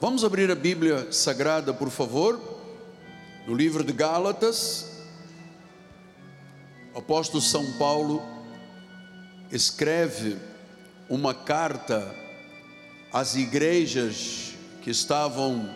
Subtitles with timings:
[0.00, 2.40] Vamos abrir a Bíblia Sagrada, por favor,
[3.48, 4.92] no livro de Gálatas.
[6.94, 8.22] O apóstolo São Paulo
[9.50, 10.36] escreve
[11.08, 12.14] uma carta
[13.12, 15.68] às igrejas que estavam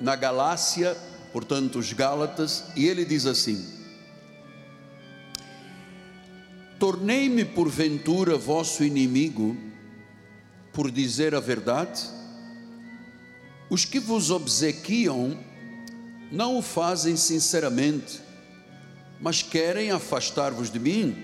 [0.00, 0.96] na Galácia,
[1.30, 3.62] portanto, os Gálatas, e ele diz assim:
[6.78, 9.54] Tornei-me porventura vosso inimigo
[10.72, 12.19] por dizer a verdade?
[13.70, 15.38] Os que vos obsequiam
[16.30, 18.20] não o fazem sinceramente,
[19.20, 21.16] mas querem afastar-vos de mim,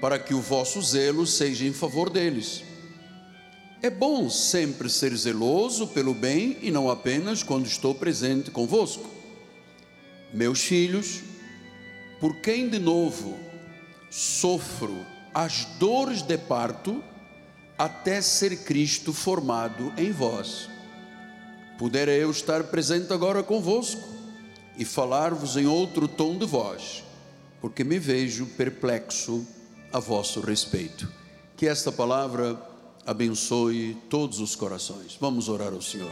[0.00, 2.62] para que o vosso zelo seja em favor deles.
[3.82, 9.08] É bom sempre ser zeloso pelo bem e não apenas quando estou presente convosco.
[10.32, 11.22] Meus filhos,
[12.20, 13.36] por quem de novo
[14.10, 15.04] sofro
[15.34, 17.02] as dores de parto,
[17.76, 20.68] até ser Cristo formado em vós.
[21.78, 24.02] Pudera eu estar presente agora convosco
[24.76, 27.04] e falar-vos em outro tom de voz,
[27.60, 29.46] porque me vejo perplexo
[29.92, 31.08] a vosso respeito.
[31.56, 32.60] Que esta palavra
[33.06, 35.16] abençoe todos os corações.
[35.20, 36.10] Vamos orar ao Senhor.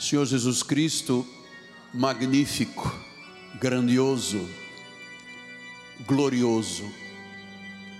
[0.00, 1.24] Senhor Jesus Cristo,
[1.94, 2.92] magnífico,
[3.60, 4.48] grandioso,
[6.04, 6.90] glorioso,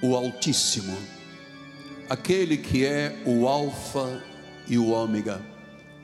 [0.02, 0.96] o Altíssimo,
[2.08, 4.22] aquele que é o Alfa
[4.66, 5.42] e o Ômega,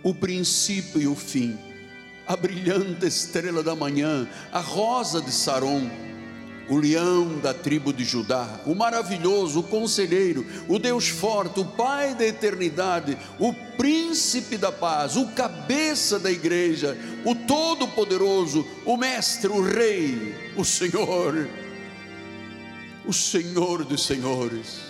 [0.02, 1.58] o princípio e o fim,
[2.26, 5.88] a brilhante estrela da manhã, a rosa de Saron,
[6.68, 12.14] o leão da tribo de Judá, o maravilhoso, o conselheiro, o Deus forte, o Pai
[12.14, 19.62] da eternidade, o príncipe da paz, o cabeça da igreja, o todo-poderoso, o mestre, o
[19.62, 21.48] rei, o Senhor
[23.06, 24.80] o Senhor dos Senhores,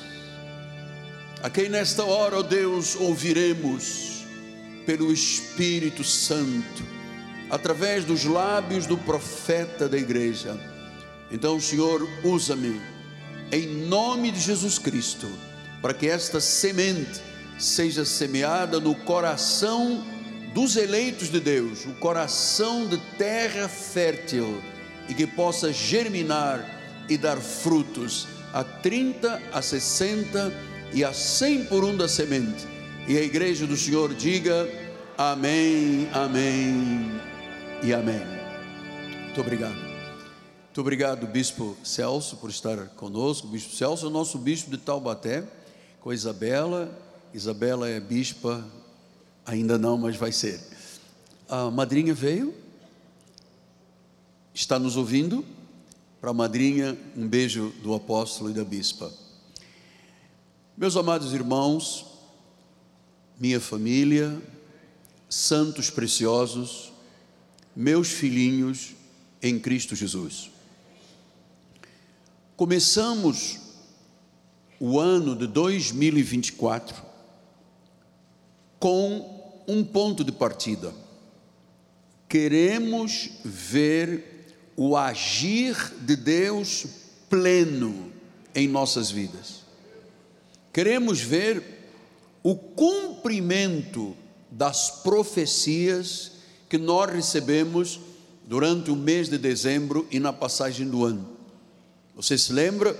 [1.42, 4.24] a quem nesta hora, ó Deus, ouviremos
[4.86, 6.82] pelo Espírito Santo,
[7.50, 10.58] através dos lábios do profeta da igreja.
[11.30, 12.80] Então, Senhor, usa-me
[13.52, 15.28] em nome de Jesus Cristo,
[15.82, 17.20] para que esta semente
[17.58, 20.04] seja semeada no coração
[20.54, 24.62] dos eleitos de Deus, o coração de terra fértil,
[25.08, 26.75] e que possa germinar
[27.08, 30.52] e dar frutos a 30, a 60
[30.92, 32.66] e a 100 por um da semente.
[33.06, 34.68] E a igreja do Senhor diga
[35.16, 37.20] amém, amém
[37.82, 38.20] e amém.
[39.24, 39.76] Muito obrigado.
[39.76, 43.46] Muito obrigado, Bispo Celso, por estar conosco.
[43.46, 45.44] Bispo Celso é o nosso bispo de Taubaté,
[46.00, 46.90] com Isabela.
[47.32, 48.64] Isabela é bispa,
[49.44, 50.60] ainda não, mas vai ser.
[51.48, 52.54] A madrinha veio,
[54.52, 55.44] está nos ouvindo
[56.26, 59.12] para a madrinha, um beijo do apóstolo e da bispa.
[60.76, 62.04] Meus amados irmãos,
[63.38, 64.36] minha família,
[65.28, 66.92] santos preciosos,
[67.76, 68.96] meus filhinhos
[69.40, 70.50] em Cristo Jesus.
[72.56, 73.60] Começamos
[74.80, 77.04] o ano de 2024
[78.80, 80.92] com um ponto de partida.
[82.28, 84.35] Queremos ver
[84.76, 86.86] o agir de Deus
[87.30, 88.12] pleno
[88.54, 89.64] em nossas vidas.
[90.72, 91.62] Queremos ver
[92.42, 94.14] o cumprimento
[94.50, 96.32] das profecias
[96.68, 98.00] que nós recebemos
[98.44, 101.26] durante o mês de dezembro e na passagem do ano.
[102.14, 102.96] Você se lembra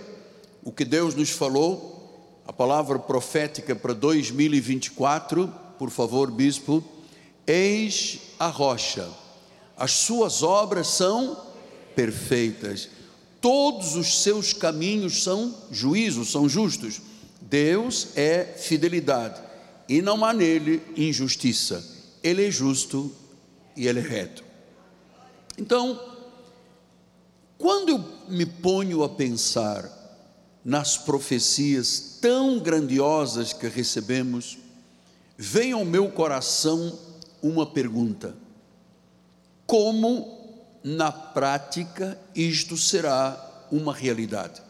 [0.64, 2.42] o que Deus nos falou?
[2.46, 6.82] A palavra profética para 2024, por favor, bispo.
[7.46, 9.08] Eis a rocha,
[9.76, 11.46] as suas obras são
[11.96, 12.88] perfeitas.
[13.40, 17.00] Todos os seus caminhos são juízos, são justos.
[17.40, 19.40] Deus é fidelidade
[19.88, 21.84] e não há nele injustiça.
[22.22, 23.12] Ele é justo
[23.76, 24.44] e ele é reto.
[25.58, 25.98] Então,
[27.56, 29.90] quando eu me ponho a pensar
[30.64, 34.58] nas profecias tão grandiosas que recebemos,
[35.38, 36.98] vem ao meu coração
[37.40, 38.34] uma pergunta:
[39.66, 40.35] como
[40.86, 44.62] na prática isto será uma realidade.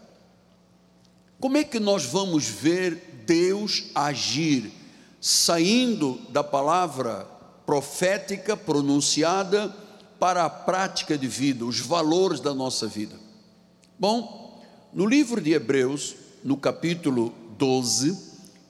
[1.39, 4.73] Como é que nós vamos ver Deus agir,
[5.21, 7.27] saindo da palavra
[7.67, 9.69] profética pronunciada
[10.19, 13.15] para a prática de vida, os valores da nossa vida?
[13.99, 14.59] Bom,
[14.95, 18.19] no livro de Hebreus, no capítulo 12,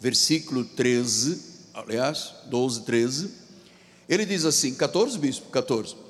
[0.00, 3.31] versículo 13, aliás, 12, 13,
[4.08, 6.06] ele diz assim: 14, bispo, 14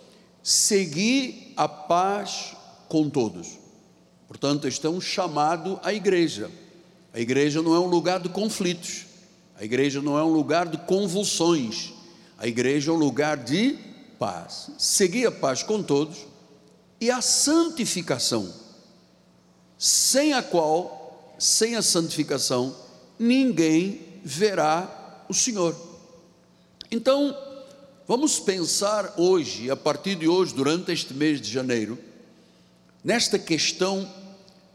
[0.47, 2.55] segui a paz
[2.89, 3.59] com todos.
[4.29, 6.49] Portanto, estão chamado a igreja.
[7.13, 9.07] A igreja não é um lugar de conflitos,
[9.59, 11.93] a igreja não é um lugar de convulsões,
[12.39, 13.77] a igreja é um lugar de
[14.21, 14.71] paz.
[14.79, 16.19] Seguir a paz com todos
[17.01, 18.49] e a santificação,
[19.77, 22.77] sem a qual, sem a santificação,
[23.19, 25.75] ninguém verá o Senhor.
[26.89, 27.37] Então,
[28.07, 31.99] vamos pensar hoje, a partir de hoje, durante este mês de janeiro,
[33.03, 34.09] nesta questão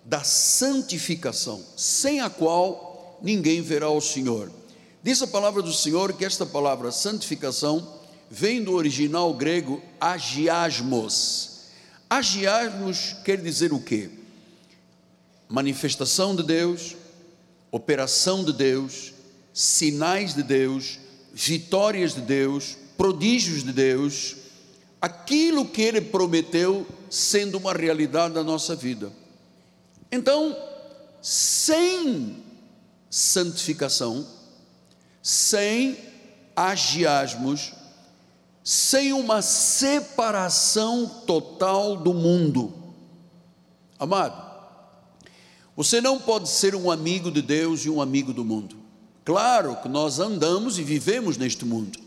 [0.04, 4.52] da santificação, sem a qual ninguém verá o Senhor.
[5.04, 8.00] Diz a palavra do Senhor que esta palavra santificação
[8.30, 11.62] vem do original grego agiasmos.
[12.10, 14.10] Agiasmos quer dizer o quê?
[15.48, 16.96] Manifestação de Deus,
[17.72, 19.14] operação de Deus,
[19.54, 21.00] sinais de Deus,
[21.34, 24.36] vitórias de Deus, prodígios de Deus,
[25.02, 29.12] aquilo que Ele prometeu sendo uma realidade da nossa vida.
[30.12, 30.56] Então,
[31.20, 32.44] sem
[33.10, 34.24] santificação,
[35.20, 35.98] sem
[36.56, 37.74] agiasmos,
[38.64, 42.72] sem uma separação total do mundo.
[43.98, 44.40] Amado,
[45.76, 48.76] você não pode ser um amigo de Deus e um amigo do mundo.
[49.26, 51.98] Claro que nós andamos e vivemos neste mundo,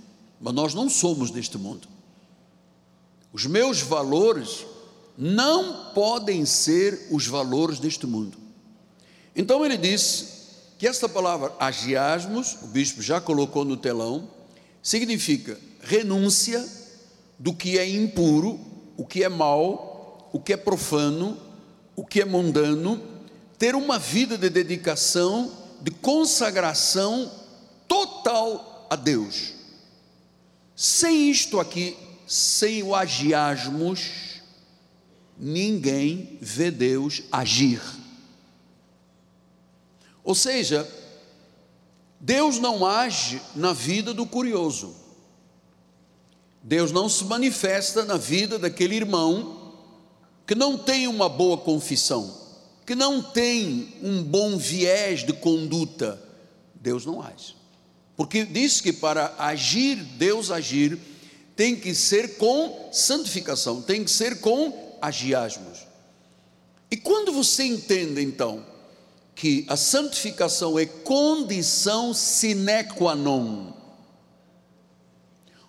[0.44, 1.88] mas nós não somos deste mundo.
[3.32, 4.66] Os meus valores
[5.16, 8.36] não podem ser os valores deste mundo.
[9.34, 10.26] Então ele disse
[10.78, 14.28] que esta palavra agiasmos, o bispo já colocou no telão,
[14.82, 16.62] significa renúncia
[17.38, 18.60] do que é impuro,
[18.98, 21.38] o que é mal, o que é profano,
[21.96, 23.00] o que é mundano,
[23.58, 25.50] ter uma vida de dedicação,
[25.80, 27.32] de consagração
[27.88, 29.53] total a Deus.
[30.74, 34.40] Sem isto aqui, sem o agiasmos,
[35.38, 37.80] ninguém vê Deus agir.
[40.22, 40.88] Ou seja,
[42.18, 44.96] Deus não age na vida do curioso.
[46.62, 49.74] Deus não se manifesta na vida daquele irmão
[50.46, 52.34] que não tem uma boa confissão,
[52.86, 56.20] que não tem um bom viés de conduta.
[56.74, 57.54] Deus não age.
[58.16, 60.98] Porque diz que para agir, Deus agir,
[61.56, 65.86] tem que ser com santificação, tem que ser com agiasmos.
[66.90, 68.64] E quando você entende então
[69.34, 73.72] que a santificação é condição sine qua non,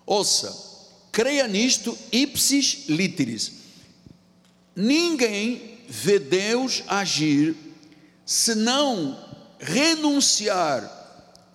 [0.04, 0.54] ouça,
[1.10, 3.52] creia nisto ipsis literis.
[4.74, 7.56] Ninguém vê Deus agir
[8.24, 9.18] se não
[9.58, 10.96] renunciar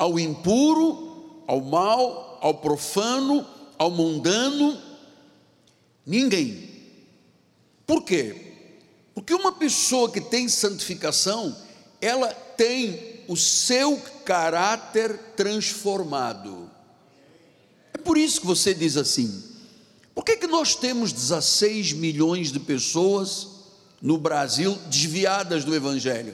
[0.01, 3.45] ao impuro, ao mal, ao profano,
[3.77, 4.81] ao mundano.
[6.03, 6.71] Ninguém.
[7.85, 8.53] Por quê?
[9.13, 11.55] Porque uma pessoa que tem santificação,
[12.01, 13.95] ela tem o seu
[14.25, 16.67] caráter transformado.
[17.93, 19.43] É por isso que você diz assim:
[20.15, 23.49] por que, que nós temos 16 milhões de pessoas
[24.01, 26.33] no Brasil desviadas do Evangelho?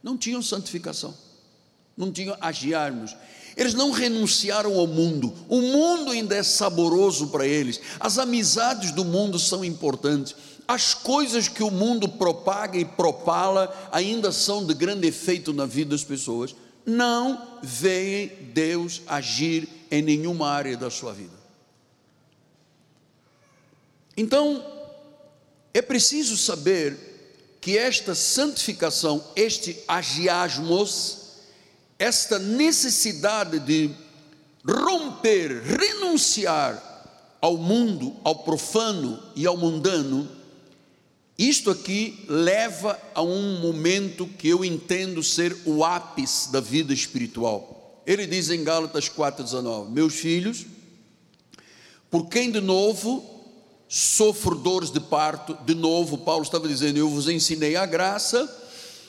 [0.00, 1.12] Não tinham santificação,
[2.00, 3.14] não tinham agiarmos.
[3.56, 9.04] Eles não renunciaram ao mundo, o mundo ainda é saboroso para eles, as amizades do
[9.04, 10.34] mundo são importantes,
[10.66, 15.90] as coisas que o mundo propaga e propala ainda são de grande efeito na vida
[15.90, 16.54] das pessoas.
[16.86, 21.34] Não veem Deus agir em nenhuma área da sua vida.
[24.16, 24.64] Então,
[25.74, 26.96] é preciso saber
[27.60, 31.19] que esta santificação, este agiasmos,
[32.00, 33.90] esta necessidade de
[34.66, 36.88] romper, renunciar
[37.42, 40.26] ao mundo, ao profano e ao mundano,
[41.38, 48.02] isto aqui leva a um momento que eu entendo ser o ápice da vida espiritual.
[48.06, 50.64] Ele diz em Gálatas 4,19: Meus filhos,
[52.10, 53.38] por quem de novo
[53.90, 55.58] sofro dores de parto.
[55.66, 58.48] De novo, Paulo estava dizendo: Eu vos ensinei a graça,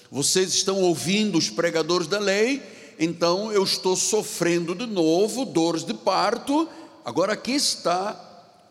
[0.10, 2.62] vocês estão ouvindo os pregadores da lei,
[3.04, 6.70] então eu estou sofrendo de novo dores de parto.
[7.04, 8.16] Agora aqui está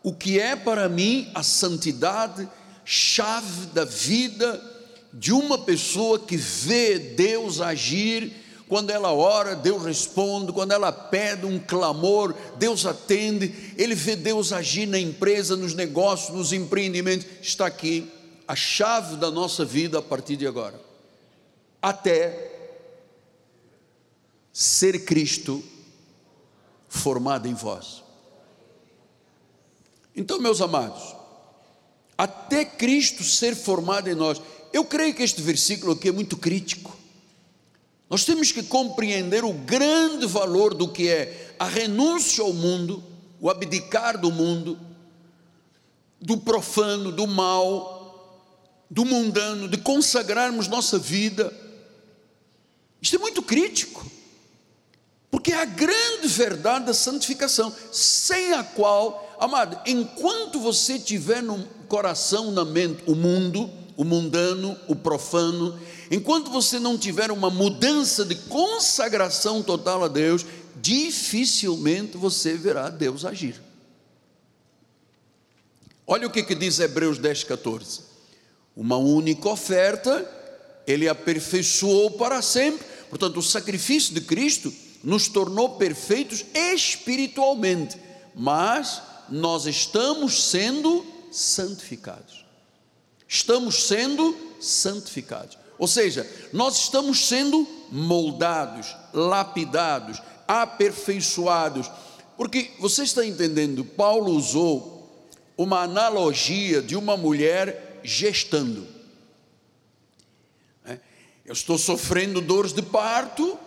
[0.01, 2.47] o que é para mim a santidade,
[2.85, 4.59] chave da vida
[5.11, 8.33] de uma pessoa que vê Deus agir
[8.69, 10.53] quando ela ora, Deus responde.
[10.53, 13.53] Quando ela pede um clamor, Deus atende.
[13.77, 17.27] Ele vê Deus agir na empresa, nos negócios, nos empreendimentos.
[17.41, 18.09] Está aqui
[18.47, 20.79] a chave da nossa vida a partir de agora.
[21.81, 22.50] Até
[24.51, 25.63] ser Cristo
[26.87, 28.03] formado em vós.
[30.15, 31.15] Então, meus amados,
[32.17, 34.41] até Cristo ser formado em nós.
[34.73, 36.95] Eu creio que este versículo aqui é muito crítico.
[38.09, 43.01] Nós temos que compreender o grande valor do que é a renúncia ao mundo,
[43.39, 44.77] o abdicar do mundo,
[46.19, 48.01] do profano, do mal,
[48.89, 51.51] do mundano, de consagrarmos nossa vida.
[53.01, 54.05] Isto é muito crítico,
[55.31, 61.63] porque é a grande verdade da santificação, sem a qual, amado, enquanto você tiver no
[61.87, 65.79] coração, na mente, o mundo, o mundano, o profano,
[66.11, 70.45] enquanto você não tiver uma mudança de consagração total a Deus,
[70.81, 73.61] dificilmente você verá Deus agir.
[76.05, 78.01] Olha o que, que diz Hebreus 10, 14:
[78.75, 80.29] uma única oferta,
[80.85, 87.97] ele aperfeiçoou para sempre, portanto, o sacrifício de Cristo nos tornou perfeitos espiritualmente,
[88.35, 92.45] mas nós estamos sendo santificados.
[93.27, 95.57] Estamos sendo santificados.
[95.79, 101.89] Ou seja, nós estamos sendo moldados, lapidados, aperfeiçoados.
[102.37, 105.01] Porque você está entendendo, Paulo usou
[105.57, 108.87] uma analogia de uma mulher gestando.
[110.85, 110.99] É,
[111.45, 113.57] eu estou sofrendo dores de parto,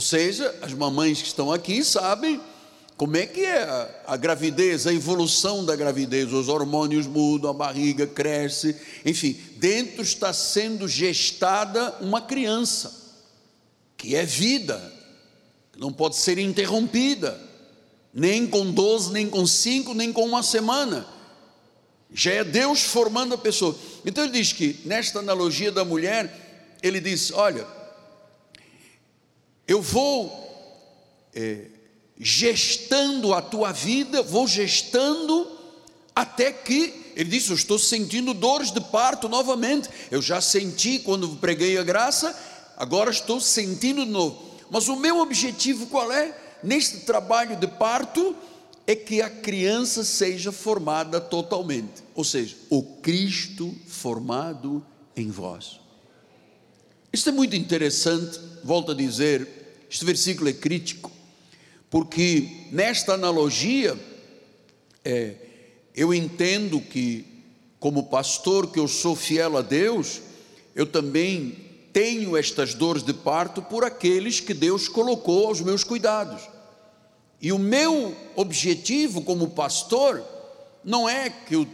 [0.00, 2.40] ou seja, as mamães que estão aqui sabem
[2.96, 8.06] como é que é a, gravidez, a evolução da gravidez, os hormônios mudam, a barriga
[8.06, 13.12] cresce, enfim, dentro está sendo gestada uma criança,
[13.94, 14.80] que é vida,
[15.70, 17.38] que não pode ser interrompida,
[18.14, 21.06] nem com 12, nem com 5, nem com uma semana.
[22.10, 23.76] Já é Deus formando a pessoa.
[24.06, 27.66] Então ele diz que, nesta analogia da mulher, ele diz: Olha,
[29.70, 31.66] eu vou é,
[32.18, 35.46] gestando a tua vida, vou gestando
[36.12, 39.88] até que, ele disse: Eu estou sentindo dores de parto novamente.
[40.10, 42.36] Eu já senti quando preguei a graça,
[42.76, 44.42] agora estou sentindo de novo.
[44.72, 46.36] Mas o meu objetivo qual é?
[46.64, 48.34] Neste trabalho de parto,
[48.88, 54.84] é que a criança seja formada totalmente, ou seja, o Cristo formado
[55.16, 55.78] em vós.
[57.12, 59.59] Isto é muito interessante, volto a dizer,
[59.90, 61.10] este versículo é crítico,
[61.90, 63.98] porque nesta analogia,
[65.04, 65.34] é,
[65.96, 67.26] eu entendo que,
[67.80, 70.20] como pastor, que eu sou fiel a Deus,
[70.76, 71.56] eu também
[71.92, 76.40] tenho estas dores de parto por aqueles que Deus colocou aos meus cuidados.
[77.42, 80.24] E o meu objetivo como pastor
[80.84, 81.66] não é que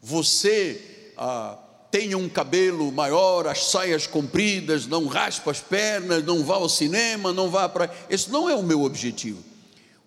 [0.00, 1.58] você ah,
[1.92, 7.34] tenha um cabelo maior, as saias compridas, não raspa as pernas, não vá ao cinema,
[7.34, 7.94] não vá para.
[8.08, 9.44] Esse não é o meu objetivo.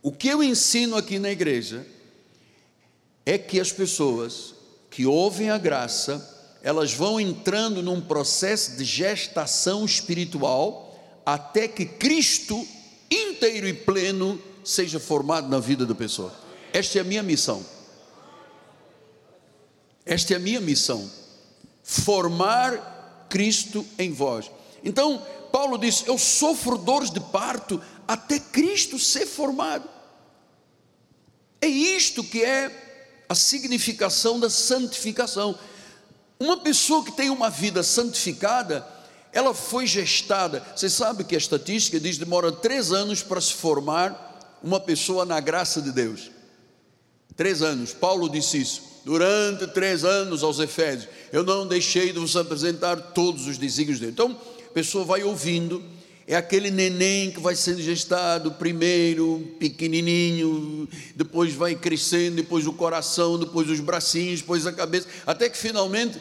[0.01, 1.85] O que eu ensino aqui na igreja
[3.23, 4.55] é que as pessoas
[4.89, 12.67] que ouvem a graça, elas vão entrando num processo de gestação espiritual até que Cristo
[13.11, 16.33] inteiro e pleno seja formado na vida da pessoa.
[16.73, 17.63] Esta é a minha missão.
[20.03, 21.25] Esta é a minha missão
[21.85, 24.49] formar Cristo em vós.
[24.83, 29.87] Então, Paulo diz: Eu sofro dores de parto até Cristo ser formado.
[31.61, 35.57] É isto que é a significação da santificação.
[36.39, 38.85] Uma pessoa que tem uma vida santificada,
[39.31, 40.65] ela foi gestada.
[40.75, 45.23] Você sabe que a estatística diz que demora três anos para se formar uma pessoa
[45.23, 46.31] na graça de Deus.
[47.35, 51.07] Três anos, Paulo disse isso durante três anos aos Efésios.
[51.35, 54.13] Eu não deixei de vos apresentar todos os desígnios dele.
[54.13, 54.39] Então,
[54.69, 55.83] a pessoa vai ouvindo,
[56.25, 63.37] é aquele neném que vai sendo gestado, primeiro pequenininho, depois vai crescendo, depois o coração,
[63.37, 66.17] depois os bracinhos, depois a cabeça, até que finalmente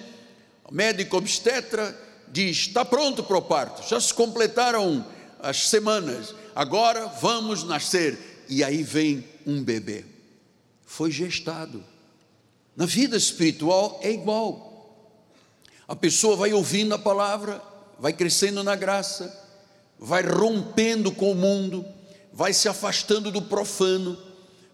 [0.68, 1.97] o médico obstetra
[2.33, 5.06] diz: está pronto para o parto, já se completaram
[5.38, 8.18] as semanas, agora vamos nascer.
[8.49, 10.04] E aí vem um bebê,
[10.85, 11.85] foi gestado
[12.76, 14.74] na vida espiritual é igual.
[15.87, 17.62] A pessoa vai ouvindo a palavra,
[17.99, 19.45] vai crescendo na graça,
[19.99, 21.85] vai rompendo com o mundo,
[22.33, 24.17] vai se afastando do profano,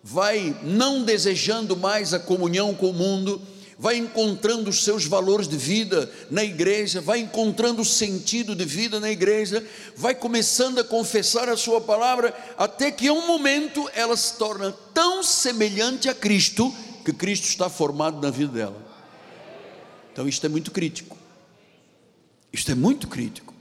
[0.03, 3.43] vai não desejando mais a comunhão com o mundo,
[3.77, 9.01] vai encontrando os seus valores de vida na igreja, vai encontrando o sentido de vida
[9.01, 14.17] na igreja, vai começando a confessar a sua palavra, até que em um momento ela
[14.17, 16.73] se torna tão semelhante a Cristo
[17.05, 18.90] que Cristo está formado na vida dela.
[20.13, 21.17] Então isto é muito crítico.
[22.53, 23.55] Isto é muito crítico.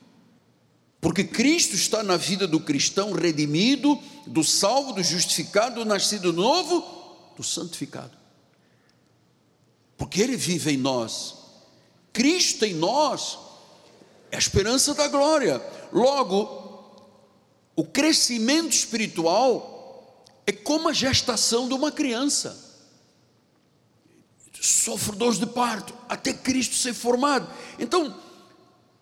[1.02, 6.84] Porque Cristo está na vida do cristão redimido, do salvo, do justificado, do nascido novo,
[7.38, 8.18] do santificado.
[9.98, 11.36] Porque Ele vive em nós.
[12.12, 13.38] Cristo em nós
[14.32, 15.62] é a esperança da glória.
[15.94, 16.60] Logo,
[17.76, 22.69] o crescimento espiritual é como a gestação de uma criança.
[24.62, 27.48] Sofre dores de parto até Cristo ser formado.
[27.78, 28.16] Então,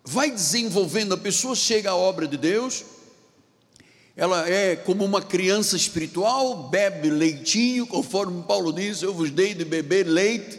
[0.04, 2.84] vai desenvolvendo, a pessoa chega à obra de Deus,
[4.16, 9.64] ela é como uma criança espiritual, bebe leitinho, conforme Paulo diz: Eu vos dei de
[9.64, 10.58] beber leite.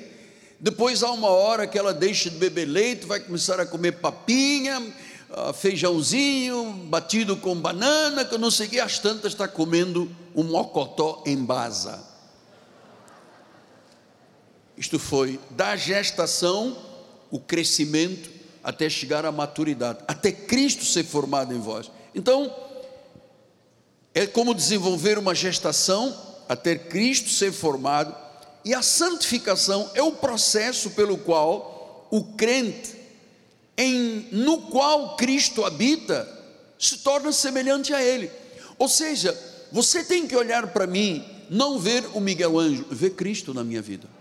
[0.59, 4.81] Depois há uma hora que ela deixa de beber leite, vai começar a comer papinha,
[5.29, 10.09] ah, feijãozinho, batido com banana, que eu não sei o que, às tantas está comendo
[10.35, 12.08] um mocotó em basa.
[14.79, 16.77] Isto foi da gestação,
[17.29, 18.31] o crescimento,
[18.63, 21.91] até chegar à maturidade, até Cristo ser formado em vós.
[22.15, 22.49] Então,
[24.13, 26.17] é como desenvolver uma gestação
[26.47, 28.15] até Cristo ser formado,
[28.63, 32.95] e a santificação é o processo pelo qual o crente,
[33.77, 36.27] em, no qual Cristo habita,
[36.79, 38.31] se torna semelhante a Ele.
[38.77, 39.37] Ou seja,
[39.73, 43.81] você tem que olhar para mim, não ver o Miguel Anjo, ver Cristo na minha
[43.81, 44.18] vida.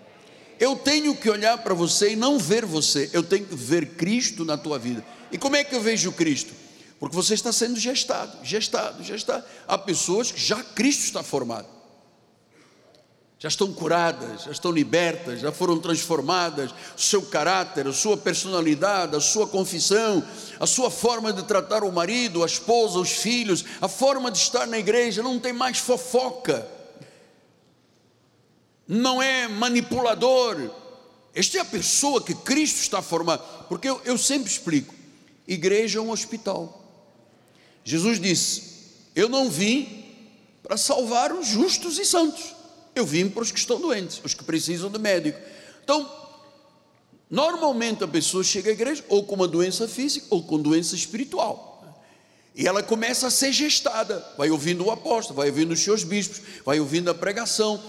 [0.59, 4.45] Eu tenho que olhar para você e não ver você, eu tenho que ver Cristo
[4.45, 5.05] na tua vida.
[5.31, 6.53] E como é que eu vejo Cristo?
[6.99, 9.45] Porque você está sendo gestado, gestado, gestado.
[9.67, 11.79] Há pessoas que já Cristo está formado.
[13.39, 19.15] Já estão curadas, já estão libertas, já foram transformadas, o seu caráter, a sua personalidade,
[19.15, 20.25] a sua confissão,
[20.59, 24.67] a sua forma de tratar o marido, a esposa, os filhos, a forma de estar
[24.67, 26.67] na igreja, não tem mais fofoca,
[28.89, 30.71] não é manipulador.
[31.35, 34.95] Esta é a pessoa que Cristo está formando, porque eu, eu sempre explico:
[35.47, 36.83] igreja é um hospital.
[37.85, 38.63] Jesus disse:
[39.15, 40.07] Eu não vim
[40.63, 42.55] para salvar os justos e santos,
[42.95, 45.39] eu vim para os que estão doentes, os que precisam de médico.
[45.85, 46.11] Então,
[47.31, 51.69] normalmente a pessoa chega à igreja ou com uma doença física ou com doença espiritual.
[52.59, 56.43] E ela começa a ser gestada, vai ouvindo o apóstolo, vai ouvindo os seus bispos,
[56.65, 57.81] vai ouvindo a pregação.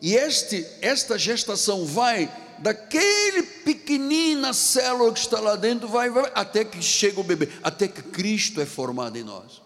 [0.00, 6.64] E este, esta gestação vai daquele pequenina célula que está lá dentro, vai, vai, até
[6.64, 9.62] que chega o bebê, até que Cristo é formado em nós.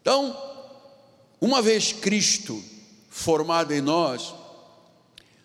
[0.00, 0.36] Então,
[1.40, 2.62] uma vez Cristo
[3.08, 4.34] formado em nós,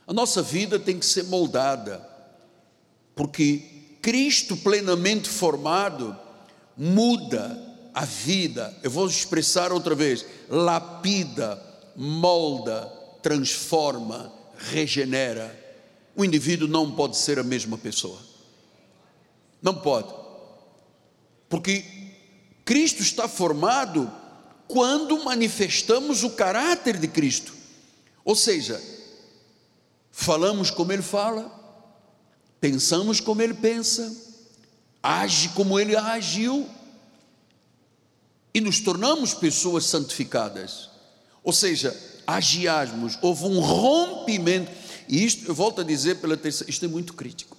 [0.06, 2.08] a nossa vida tem que ser moldada,
[3.16, 3.64] porque
[4.02, 6.18] Cristo plenamente formado
[6.78, 7.60] muda
[7.94, 8.76] a vida.
[8.84, 11.62] Eu vou expressar outra vez: lapida,
[11.96, 12.92] molda,
[13.24, 15.64] transforma, regenera
[16.16, 18.20] o indivíduo não pode ser a mesma pessoa.
[19.62, 20.14] Não pode.
[21.50, 21.84] Porque
[22.64, 24.12] Cristo está formado
[24.68, 27.54] quando manifestamos o caráter de Cristo.
[28.24, 28.82] Ou seja,
[30.12, 31.52] falamos como Ele fala,
[32.60, 34.16] pensamos como Ele pensa,
[35.02, 36.70] age como Ele agiu,
[38.54, 40.90] e nos tornamos pessoas santificadas.
[41.44, 44.72] Ou seja, agiasmos, houve um rompimento
[45.08, 47.58] e isto, eu volto a dizer pela terceira, isto é muito crítico.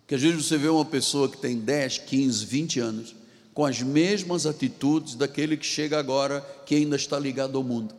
[0.00, 3.14] Porque às vezes você vê uma pessoa que tem 10, 15, 20 anos,
[3.52, 7.94] com as mesmas atitudes daquele que chega agora, que ainda está ligado ao mundo.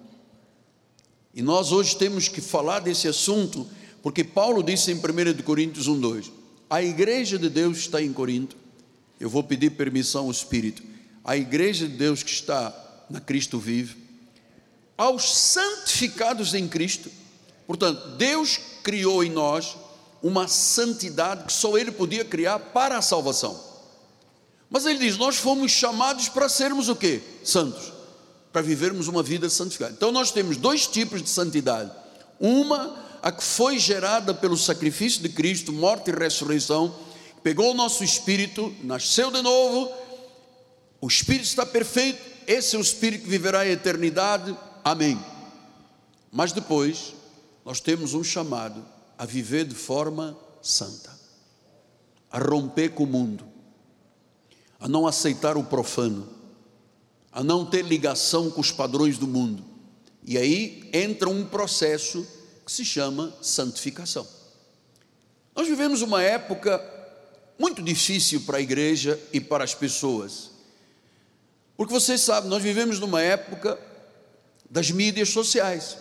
[1.33, 3.67] E nós hoje temos que falar desse assunto,
[4.01, 6.31] porque Paulo disse em 1 Coríntios 1,2:
[6.69, 8.57] a igreja de Deus está em Corinto,
[9.19, 10.81] eu vou pedir permissão ao Espírito,
[11.23, 13.95] a igreja de Deus que está na Cristo vive,
[14.99, 17.09] aos santificados em Cristo,
[17.69, 19.77] Portanto, Deus criou em nós
[20.23, 23.63] uma santidade que só Ele podia criar para a salvação.
[24.71, 27.21] Mas Ele diz: nós fomos chamados para sermos o quê?
[27.43, 27.93] Santos,
[28.51, 29.91] para vivermos uma vida santificada.
[29.91, 31.91] Então nós temos dois tipos de santidade:
[32.39, 36.91] uma, a que foi gerada pelo sacrifício de Cristo, morte e ressurreição,
[37.43, 39.93] pegou o nosso espírito, nasceu de novo,
[40.99, 44.57] o espírito está perfeito, esse é o espírito que viverá a eternidade.
[44.83, 45.19] Amém.
[46.31, 47.13] Mas depois
[47.65, 48.85] nós temos um chamado
[49.17, 51.11] a viver de forma santa,
[52.31, 53.45] a romper com o mundo,
[54.79, 56.27] a não aceitar o profano,
[57.31, 59.63] a não ter ligação com os padrões do mundo.
[60.23, 62.25] E aí entra um processo
[62.65, 64.27] que se chama santificação.
[65.55, 66.81] Nós vivemos uma época
[67.57, 70.51] muito difícil para a igreja e para as pessoas.
[71.75, 73.77] Porque vocês sabem, nós vivemos numa época
[74.69, 75.97] das mídias sociais.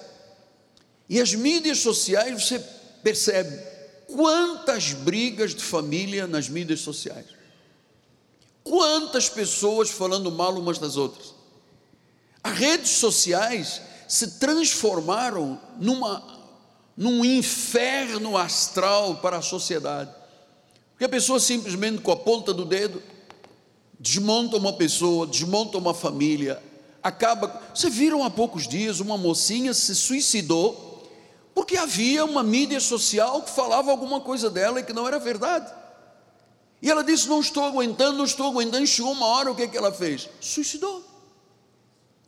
[1.09, 2.59] E as mídias sociais, você
[3.03, 3.59] percebe
[4.07, 7.27] quantas brigas de família nas mídias sociais.
[8.63, 11.35] Quantas pessoas falando mal umas das outras.
[12.43, 16.23] As redes sociais se transformaram numa,
[16.97, 20.15] num inferno astral para a sociedade.
[20.91, 23.03] Porque a pessoa simplesmente com a ponta do dedo
[23.99, 26.63] desmonta uma pessoa, desmonta uma família,
[27.03, 27.63] acaba.
[27.75, 30.89] Você viram há poucos dias uma mocinha se suicidou
[31.55, 35.73] porque havia uma mídia social que falava alguma coisa dela e que não era verdade.
[36.81, 38.87] E ela disse: Não estou aguentando, não estou aguentando.
[38.87, 40.29] Chegou uma hora, o que é que ela fez?
[40.41, 41.05] Suicidou.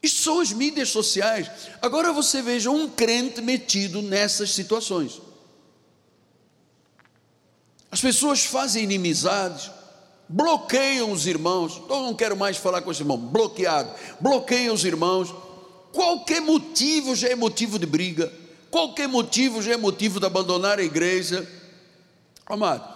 [0.03, 1.49] Isto são as mídias sociais.
[1.81, 5.21] Agora você veja um crente metido nessas situações.
[7.91, 9.71] As pessoas fazem inimizades,
[10.31, 11.83] bloqueiam os irmãos.
[11.89, 13.91] Eu não quero mais falar com esse irmão, bloqueado.
[14.21, 15.35] Bloqueiam os irmãos.
[15.93, 18.33] Qualquer motivo já é motivo de briga.
[18.71, 21.49] Qualquer motivo já é motivo de abandonar a igreja.
[22.47, 22.89] Amado,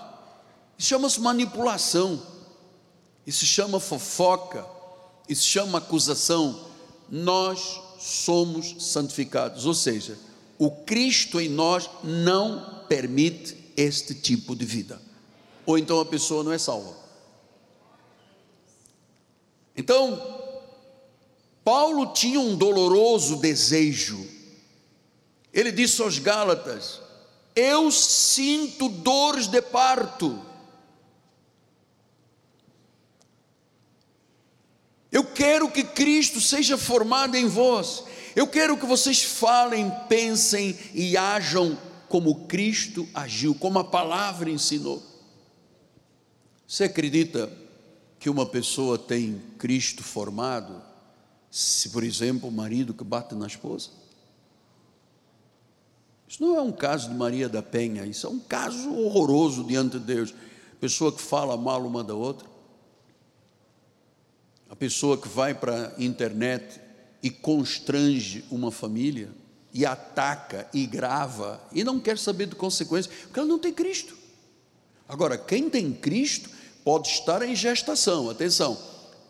[0.78, 2.22] isso chama-se manipulação.
[3.26, 4.64] Isso chama fofoca.
[5.28, 6.68] Isso chama acusação.
[7.10, 10.18] Nós somos santificados, ou seja,
[10.58, 15.00] o Cristo em nós não permite este tipo de vida.
[15.66, 17.03] Ou então a pessoa não é salva.
[19.76, 20.34] Então,
[21.64, 24.26] Paulo tinha um doloroso desejo.
[25.52, 27.00] Ele disse aos Gálatas:
[27.56, 30.40] Eu sinto dores de parto.
[35.10, 38.04] Eu quero que Cristo seja formado em vós.
[38.34, 45.00] Eu quero que vocês falem, pensem e ajam como Cristo agiu, como a palavra ensinou.
[46.66, 47.63] Você acredita
[48.24, 50.80] que uma pessoa tem Cristo formado,
[51.50, 53.90] se, por exemplo, o marido que bate na esposa?
[56.26, 59.98] Isso não é um caso de Maria da Penha, isso é um caso horroroso diante
[59.98, 60.34] de Deus.
[60.80, 62.48] Pessoa que fala mal uma da outra,
[64.70, 66.80] a pessoa que vai para a internet
[67.22, 69.30] e constrange uma família,
[69.70, 74.16] e ataca e grava, e não quer saber de consequências, porque ela não tem Cristo.
[75.06, 76.53] Agora, quem tem Cristo
[76.84, 78.78] pode estar em gestação, atenção,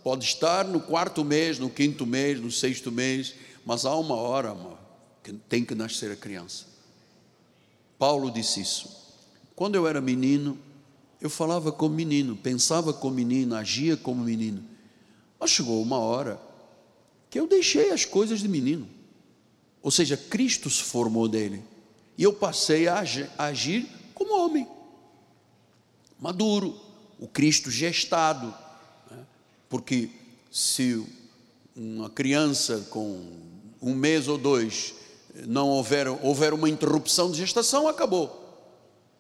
[0.03, 4.51] pode estar no quarto mês, no quinto mês, no sexto mês, mas há uma hora
[4.51, 4.79] amor,
[5.23, 6.67] que tem que nascer a criança.
[7.99, 9.05] Paulo disse isso.
[9.55, 10.59] Quando eu era menino,
[11.21, 14.63] eu falava como menino, pensava como menino, agia como menino.
[15.39, 16.41] Mas chegou uma hora
[17.31, 18.89] que eu deixei as coisas de menino.
[19.81, 21.63] Ou seja, Cristo se formou dele.
[22.19, 23.03] E eu passei a
[23.39, 24.69] agir como homem,
[26.19, 26.79] maduro,
[27.19, 28.55] o Cristo gestado,
[29.11, 29.25] né?
[29.69, 30.11] porque
[30.51, 31.05] se
[31.77, 33.27] uma criança com
[33.83, 34.95] um mês ou dois
[35.47, 38.41] não houver, houver uma interrupção de gestação, acabou.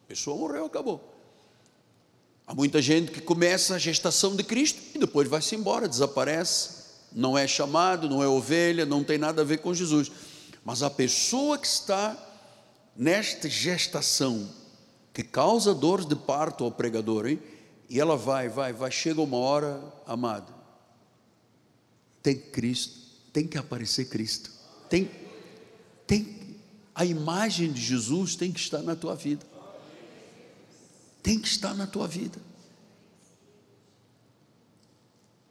[0.04, 1.12] A pessoa morreu, acabou.
[2.46, 7.38] Há muita gente que começa a gestação de Cristo e depois vai-se embora, desaparece, não
[7.38, 10.12] é chamado, não é ovelha, não tem nada a ver com Jesus.
[10.64, 12.16] Mas a pessoa que está
[12.96, 14.48] nesta gestação,
[15.12, 17.40] que causa dores de parto ao pregador, hein?
[17.88, 20.53] E ela vai, vai, vai, chega uma hora, amado,
[22.23, 22.99] tem Cristo,
[23.33, 24.51] tem que aparecer Cristo,
[24.88, 25.11] tem,
[26.07, 26.57] tem,
[26.94, 29.44] a imagem de Jesus tem que estar na tua vida,
[31.23, 32.38] tem que estar na tua vida.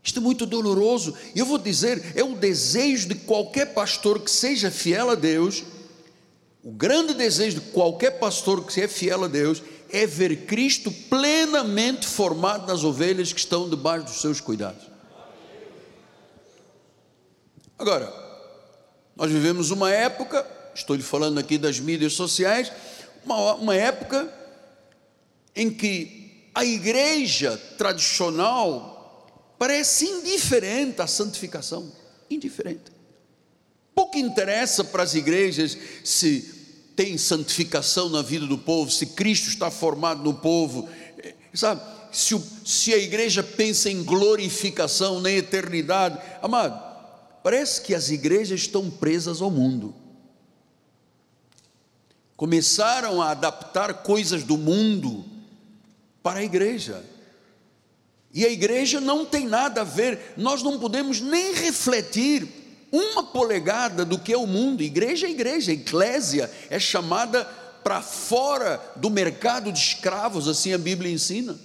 [0.04, 4.30] Isto é muito doloroso, e eu vou dizer, é o desejo de qualquer pastor que
[4.30, 5.64] seja fiel a Deus,
[6.64, 9.62] o grande desejo de qualquer pastor que seja fiel a Deus
[9.94, 14.88] é ver Cristo plenamente formado nas ovelhas que estão debaixo dos seus cuidados.
[17.78, 18.12] Agora,
[19.16, 22.72] nós vivemos uma época, estou lhe falando aqui das mídias sociais,
[23.24, 24.34] uma, uma época
[25.56, 29.28] em que a igreja tradicional
[29.60, 31.92] parece indiferente à santificação,
[32.32, 32.92] indiferente.
[33.94, 36.53] Pouco interessa para as igrejas se
[36.96, 41.82] tem santificação na vida do povo, se Cristo está formado no povo, eh, sabe?
[42.12, 46.80] Se, se a igreja pensa em glorificação, na eternidade, amado,
[47.42, 49.96] parece que as igrejas estão presas ao mundo.
[52.38, 55.26] Começaram a adaptar coisas do mundo
[56.22, 57.04] para a igreja.
[58.34, 62.63] E a igreja não tem nada a ver, nós não podemos nem refletir
[62.94, 64.84] uma polegada do que é o mundo.
[64.84, 67.44] Igreja é igreja, eclésia é chamada
[67.84, 71.58] para fora do mercado de escravos, assim a Bíblia ensina.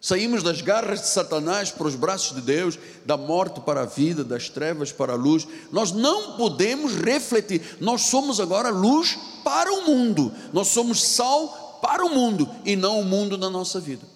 [0.00, 4.24] Saímos das garras de Satanás para os braços de Deus, da morte para a vida,
[4.24, 5.46] das trevas para a luz.
[5.70, 12.04] Nós não podemos refletir, nós somos agora luz para o mundo, nós somos sal para
[12.04, 14.15] o mundo e não o mundo na nossa vida.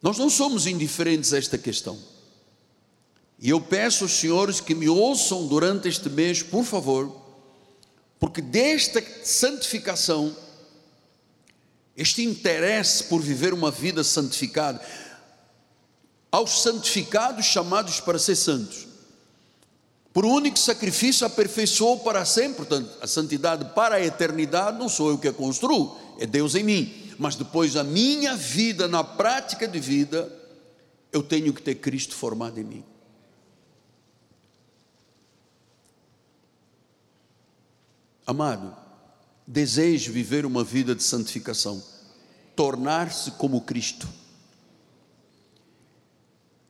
[0.00, 1.98] Nós não somos indiferentes a esta questão.
[3.38, 7.26] E eu peço aos senhores que me ouçam durante este mês, por favor,
[8.18, 10.36] Porque desta santificação,
[11.96, 14.80] este interesse por viver uma vida santificada,
[16.30, 18.88] aos santificados chamados para ser santos,
[20.12, 25.10] por um único sacrifício aperfeiçoou para sempre, portanto, a santidade para a eternidade não sou
[25.10, 29.66] eu que a construo, é Deus em mim, mas depois a minha vida, na prática
[29.66, 30.32] de vida,
[31.12, 32.84] eu tenho que ter Cristo formado em mim.
[38.24, 38.76] Amado,
[39.46, 41.82] desejo viver uma vida de santificação,
[42.54, 44.06] tornar-se como Cristo.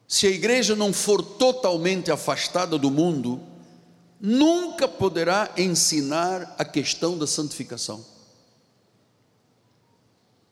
[0.07, 3.43] Se a igreja não for totalmente afastada do mundo,
[4.19, 8.03] nunca poderá ensinar a questão da santificação.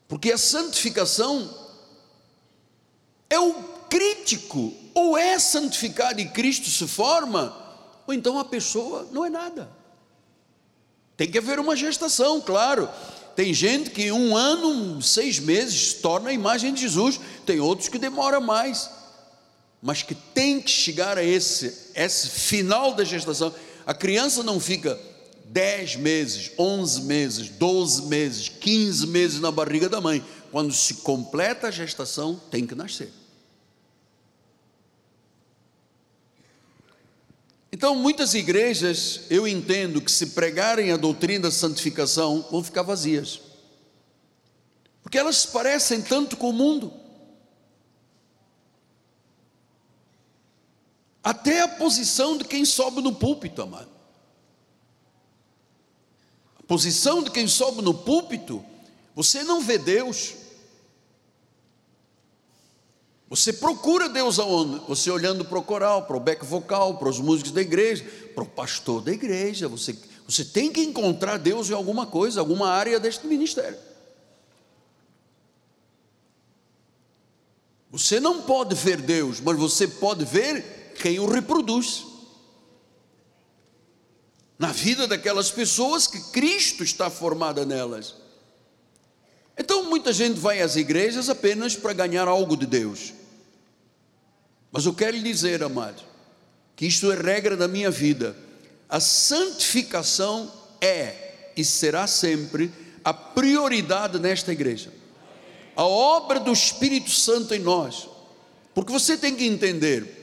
[0.07, 1.53] Porque a santificação
[3.29, 3.53] é o
[3.89, 7.55] crítico, ou é santificado e Cristo se forma,
[8.05, 9.69] ou então a pessoa não é nada.
[11.17, 12.87] Tem que haver uma gestação, claro.
[13.35, 17.19] Tem gente que um ano, seis meses, torna a imagem de Jesus.
[17.45, 18.89] Tem outros que demora mais.
[19.81, 23.53] Mas que tem que chegar a esse, esse final da gestação.
[23.85, 24.99] A criança não fica
[25.49, 30.23] dez meses, onze meses, doze meses, quinze meses na barriga da mãe.
[30.51, 33.11] Quando se completa a gestação, tem que nascer.
[37.71, 43.41] Então, muitas igrejas, eu entendo que se pregarem a doutrina da santificação, vão ficar vazias.
[45.03, 46.91] Porque elas se parecem tanto com o mundo.
[51.23, 53.96] Até a posição de quem sobe no púlpito, amado.
[56.67, 58.63] Posição de quem sobe no púlpito,
[59.15, 60.35] você não vê Deus,
[63.29, 64.79] você procura Deus aonde?
[64.87, 68.43] Você olhando para o coral, para o back vocal, para os músicos da igreja, para
[68.43, 69.67] o pastor da igreja.
[69.67, 73.77] Você, você tem que encontrar Deus em alguma coisa, alguma área deste ministério.
[77.91, 82.06] Você não pode ver Deus, mas você pode ver quem o reproduz.
[84.57, 88.15] Na vida daquelas pessoas que Cristo está formada nelas.
[89.57, 93.13] Então muita gente vai às igrejas apenas para ganhar algo de Deus.
[94.71, 96.03] Mas eu quero lhe dizer, amado,
[96.75, 98.35] que isto é regra da minha vida.
[98.87, 102.71] A santificação é e será sempre
[103.03, 104.93] a prioridade nesta igreja.
[105.75, 108.07] A obra do Espírito Santo em nós.
[108.75, 110.16] Porque você tem que entender,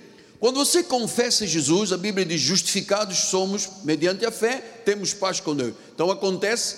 [0.45, 5.57] quando você confessa Jesus, a Bíblia diz: justificados somos mediante a fé, temos paz com
[5.57, 5.75] Deus.
[5.95, 6.77] Então acontece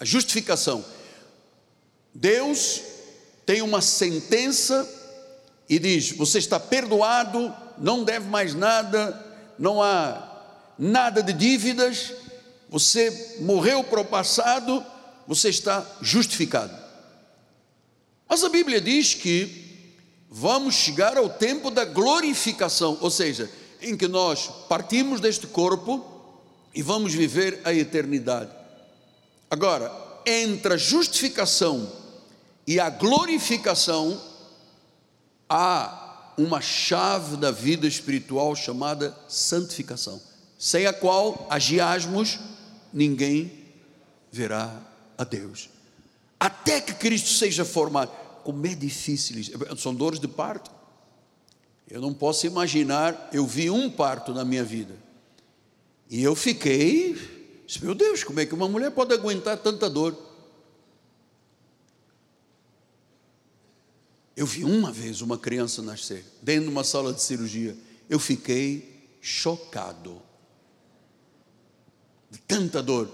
[0.00, 0.82] a justificação.
[2.14, 2.80] Deus
[3.44, 4.88] tem uma sentença
[5.68, 9.22] e diz: Você está perdoado, não deve mais nada,
[9.58, 12.14] não há nada de dívidas,
[12.70, 14.82] você morreu para o passado,
[15.26, 16.74] você está justificado.
[18.26, 19.67] Mas a Bíblia diz que
[20.30, 26.04] vamos chegar ao tempo da glorificação, ou seja, em que nós partimos deste corpo
[26.74, 28.50] e vamos viver a eternidade.
[29.50, 29.90] Agora,
[30.26, 31.90] entre a justificação
[32.66, 34.20] e a glorificação,
[35.48, 40.20] há uma chave da vida espiritual chamada santificação,
[40.58, 42.38] sem a qual agiasmos,
[42.92, 43.52] ninguém
[44.30, 44.70] verá
[45.16, 45.70] a Deus.
[46.38, 48.12] Até que Cristo seja formado.
[48.48, 49.52] Como é difícil isso.
[49.76, 50.70] São dores de parto.
[51.86, 54.96] Eu não posso imaginar, eu vi um parto na minha vida.
[56.08, 57.14] E eu fiquei,
[57.82, 60.16] meu Deus, como é que uma mulher pode aguentar tanta dor?
[64.34, 67.76] Eu vi uma vez uma criança nascer, dentro de uma sala de cirurgia.
[68.08, 70.22] Eu fiquei chocado.
[72.30, 73.10] De tanta dor.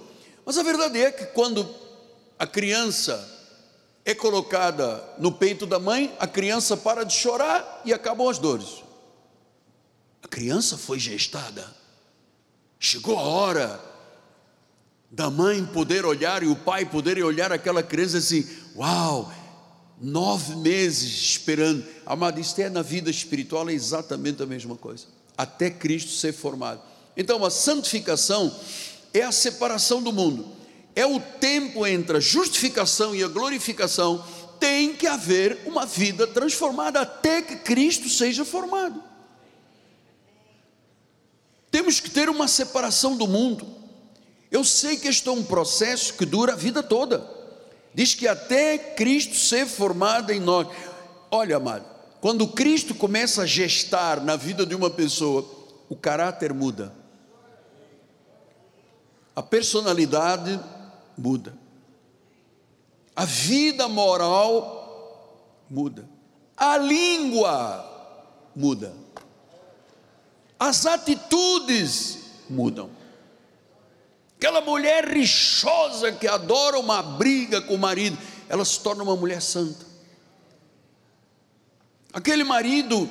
[0.47, 1.68] Mas a verdade é que quando
[2.38, 3.34] a criança
[4.05, 8.83] é colocada no peito da mãe, a criança para de chorar e acabam as dores.
[10.23, 11.67] A criança foi gestada.
[12.79, 13.81] Chegou a hora
[15.11, 19.33] da mãe poder olhar e o pai poder olhar aquela criança assim: Uau,
[20.01, 21.85] nove meses esperando.
[22.05, 25.07] Amado, isto é na vida espiritual, é exatamente a mesma coisa.
[25.37, 26.83] Até Cristo ser formado.
[27.17, 28.55] Então, a santificação
[29.12, 30.47] é a separação do mundo,
[30.94, 34.24] é o tempo entre a justificação e a glorificação.
[34.61, 39.02] Tem que haver uma vida transformada até que Cristo seja formado.
[41.70, 43.66] Temos que ter uma separação do mundo.
[44.50, 47.28] Eu sei que este é um processo que dura a vida toda.
[47.92, 50.68] Diz que até Cristo ser formado em nós.
[51.30, 51.85] Olha, amado,
[52.20, 55.44] quando Cristo começa a gestar na vida de uma pessoa,
[55.88, 56.94] o caráter muda.
[59.37, 60.61] a personalidade
[61.16, 61.57] muda,
[63.14, 66.09] a vida moral muda,
[66.57, 67.85] a língua
[68.55, 68.94] muda,
[70.59, 72.90] as atitudes mudam.
[74.37, 79.40] Aquela mulher rixosa que adora uma briga com o marido, ela se torna uma mulher
[79.40, 79.87] santa.
[82.12, 83.09] Aquele marido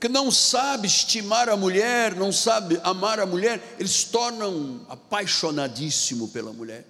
[0.00, 6.28] que não sabe estimar a mulher, não sabe amar a mulher, eles se tornam apaixonadíssimo
[6.28, 6.86] pela mulher.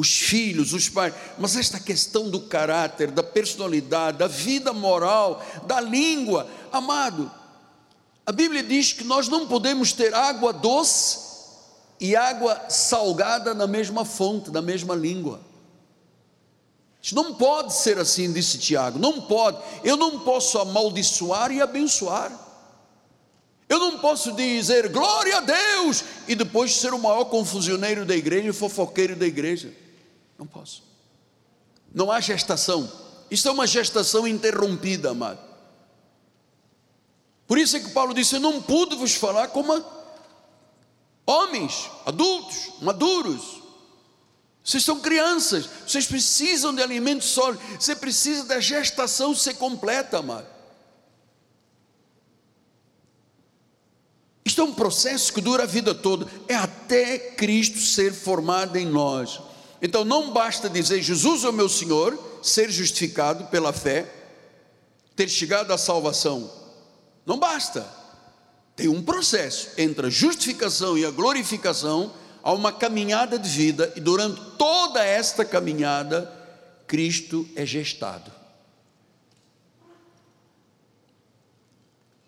[0.00, 5.78] Os filhos, os pais, mas esta questão do caráter, da personalidade, da vida moral, da
[5.78, 7.30] língua, amado,
[8.24, 11.18] a Bíblia diz que nós não podemos ter água doce
[12.00, 15.38] e água salgada na mesma fonte, na mesma língua.
[17.02, 18.98] Isso não pode ser assim, disse Tiago.
[18.98, 19.58] Não pode.
[19.84, 22.32] Eu não posso amaldiçoar e abençoar.
[23.68, 28.48] Eu não posso dizer glória a Deus e depois ser o maior confusioneiro da igreja
[28.48, 29.70] e fofoqueiro da igreja.
[30.40, 30.82] Não posso.
[31.94, 32.90] Não há gestação.
[33.30, 35.38] Isso é uma gestação interrompida, amado.
[37.46, 39.84] Por isso é que Paulo disse: Eu não pude vos falar como
[41.24, 43.60] homens, adultos, maduros
[44.62, 50.46] vocês são crianças, vocês precisam de alimento sólido, você precisa da gestação ser completa, amado.
[54.44, 58.86] Isto é um processo que dura a vida toda, é até Cristo ser formado em
[58.86, 59.40] nós.
[59.82, 64.06] Então não basta dizer Jesus é o meu Senhor, ser justificado pela fé,
[65.16, 66.50] ter chegado à salvação.
[67.24, 67.86] Não basta.
[68.76, 72.12] Tem um processo entre a justificação e a glorificação
[72.42, 76.30] a uma caminhada de vida e durante toda esta caminhada,
[76.86, 78.32] Cristo é gestado.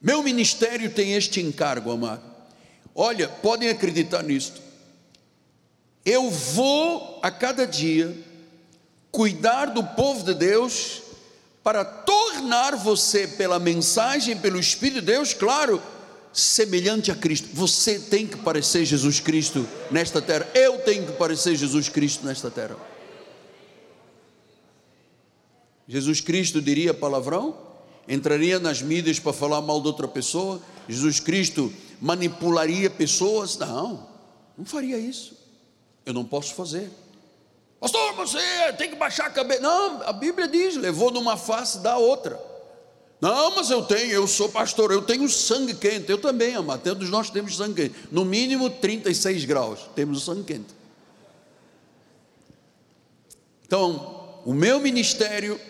[0.01, 2.23] Meu ministério tem este encargo, amado.
[2.95, 4.61] Olha, podem acreditar nisto.
[6.05, 8.17] Eu vou a cada dia
[9.11, 11.03] cuidar do povo de Deus
[11.63, 15.81] para tornar você, pela mensagem, pelo Espírito de Deus, claro,
[16.33, 17.49] semelhante a Cristo.
[17.53, 20.49] Você tem que parecer Jesus Cristo nesta terra.
[20.55, 22.77] Eu tenho que parecer Jesus Cristo nesta terra.
[25.87, 27.57] Jesus Cristo diria palavrão?
[28.09, 30.61] Entraria nas mídias para falar mal de outra pessoa?
[30.89, 33.57] Jesus Cristo manipularia pessoas?
[33.57, 34.09] Não,
[34.59, 35.42] não faria isso.
[36.05, 36.91] Eu não posso fazer.
[37.81, 38.39] Pastor, você
[38.79, 39.61] tem que baixar a cabeça.
[39.61, 42.41] Não, a Bíblia diz: levou numa face da outra.
[43.21, 46.11] Não, mas eu tenho, eu sou pastor, eu tenho sangue quente.
[46.11, 46.83] Eu também, amado.
[46.83, 47.95] Todos nós temos sangue quente.
[48.11, 49.81] No mínimo 36 graus.
[49.95, 50.75] Temos sangue quente.
[53.65, 55.61] Então, o meu ministério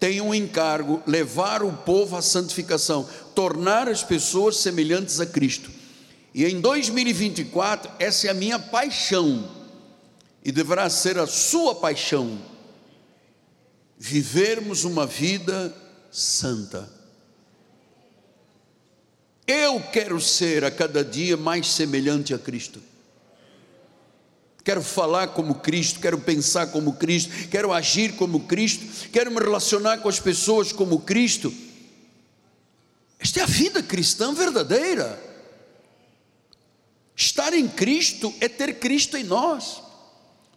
[0.00, 5.70] tem um encargo: levar o povo à santificação, tornar as pessoas semelhantes a Cristo.
[6.34, 9.48] E em 2024, essa é a minha paixão,
[10.44, 12.38] e deverá ser a sua paixão,
[13.98, 15.74] vivermos uma vida
[16.10, 16.92] santa.
[19.46, 22.82] Eu quero ser a cada dia mais semelhante a Cristo.
[24.62, 29.98] Quero falar como Cristo, quero pensar como Cristo, quero agir como Cristo, quero me relacionar
[29.98, 31.52] com as pessoas como Cristo.
[33.18, 35.22] Esta é a vida cristã verdadeira.
[37.16, 39.82] Estar em Cristo é ter Cristo em nós.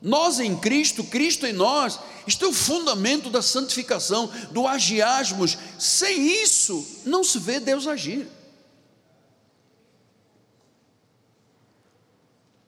[0.02, 5.58] Nós em Cristo, Cristo em nós, isto é o fundamento da santificação, do agiasmos.
[5.80, 8.28] Sem isso, não se vê Deus agir.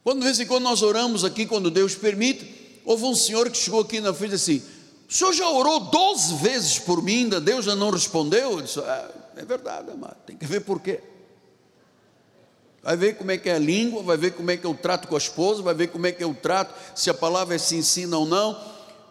[0.04, 3.58] Quando de vez em quando nós oramos aqui, quando Deus permite, houve um senhor que
[3.58, 4.63] chegou aqui na frente assim:
[5.08, 8.54] o senhor já orou 12 vezes por mim, ainda Deus já não respondeu?
[8.54, 11.00] Eu disse: é, é verdade, amado, tem que ver por quê.
[12.82, 15.08] Vai ver como é que é a língua, vai ver como é que eu trato
[15.08, 18.18] com a esposa, vai ver como é que eu trato, se a palavra se ensina
[18.18, 18.58] ou não.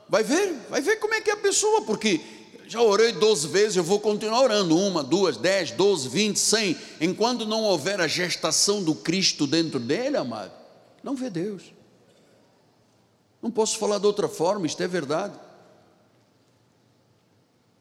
[0.09, 2.21] Vai ver, vai ver como é que é a pessoa, porque
[2.67, 7.47] já orei 12 vezes, eu vou continuar orando, uma, duas, dez, doze, vinte, cem, enquanto
[7.47, 10.53] não houver a gestação do Cristo dentro dele, amado,
[11.03, 11.73] não vê Deus.
[13.41, 15.39] Não posso falar de outra forma, isto é verdade.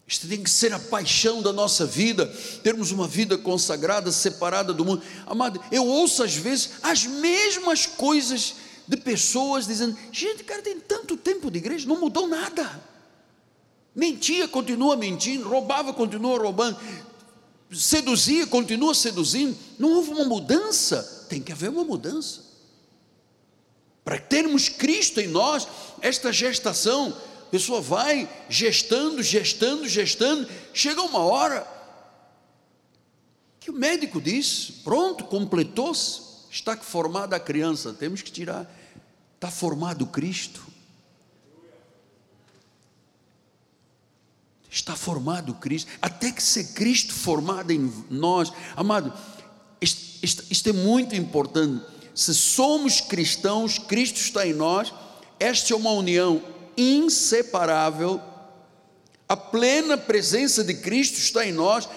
[0.08, 2.26] Isto tem que ser a paixão da nossa vida,
[2.64, 5.03] termos uma vida consagrada, separada do mundo.
[5.26, 8.55] Amado, eu ouço às vezes as mesmas coisas
[8.88, 12.82] de pessoas dizendo: gente, cara, tem tanto tempo de igreja, não mudou nada.
[13.93, 16.78] Mentia, continua mentindo, roubava, continua roubando,
[17.70, 19.58] seduzia, continua seduzindo.
[19.78, 22.45] Não houve uma mudança, tem que haver uma mudança.
[24.05, 25.68] Para termos Cristo em nós,
[25.99, 27.14] esta gestação
[27.48, 31.66] a pessoa vai gestando, gestando, gestando, chega uma hora
[33.62, 36.22] que o médico diz: pronto, completou-se,
[36.52, 38.70] está formada a criança, temos que tirar.
[39.36, 40.62] Está formado Cristo?
[44.70, 49.14] Está formado Cristo, até que ser Cristo formado em nós, amado,
[49.80, 51.86] isto, isto, isto é muito importante.
[52.14, 54.93] Se somos cristãos, Cristo está em nós,
[55.39, 58.22] esta é uma união inseparável,
[59.28, 61.90] a plena presença de Cristo está em nós.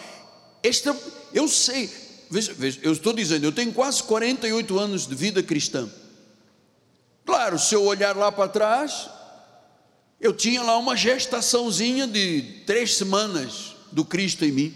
[0.62, 0.96] Esta,
[1.32, 1.90] eu sei,
[2.30, 5.88] veja, veja, eu estou dizendo, eu tenho quase 48 anos de vida cristã.
[7.24, 9.08] Claro, se eu olhar lá para trás,
[10.20, 14.74] eu tinha lá uma gestaçãozinha de três semanas do Cristo em mim.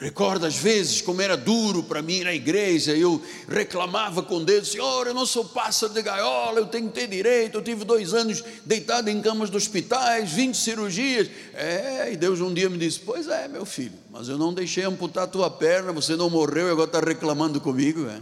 [0.00, 5.08] Recordo às vezes como era duro para mim na igreja, eu reclamava com Deus, Senhor,
[5.08, 8.44] eu não sou pássaro de gaiola, eu tenho que ter direito, eu tive dois anos
[8.64, 13.26] deitado em camas de hospitais, 20 cirurgias, é, e Deus um dia me disse, pois
[13.26, 16.70] é meu filho, mas eu não deixei amputar a tua perna, você não morreu e
[16.70, 18.20] agora está reclamando comigo, é?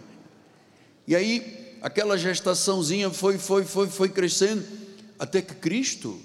[1.07, 4.65] e aí aquela gestaçãozinha foi, foi, foi, foi crescendo,
[5.19, 6.19] até que Cristo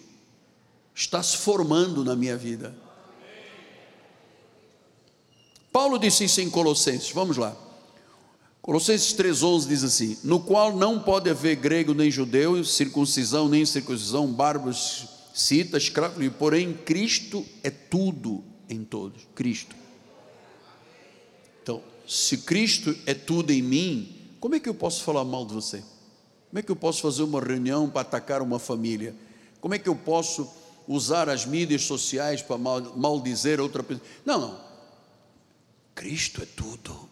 [0.95, 2.73] está se formando na minha vida,
[5.71, 7.55] Paulo disse isso em Colossenses, vamos lá.
[8.61, 14.27] Colossenses 3,11 diz assim: No qual não pode haver grego nem judeu, circuncisão nem circuncisão,
[14.27, 19.27] bárbaros, cita, escravo, porém Cristo é tudo em todos.
[19.33, 19.75] Cristo.
[21.63, 25.53] Então, se Cristo é tudo em mim, como é que eu posso falar mal de
[25.53, 25.83] você?
[26.49, 29.15] Como é que eu posso fazer uma reunião para atacar uma família?
[29.59, 30.47] Como é que eu posso
[30.87, 34.05] usar as mídias sociais para maldizer outra pessoa?
[34.25, 34.70] Não, não.
[36.01, 37.07] Cristo é tudo.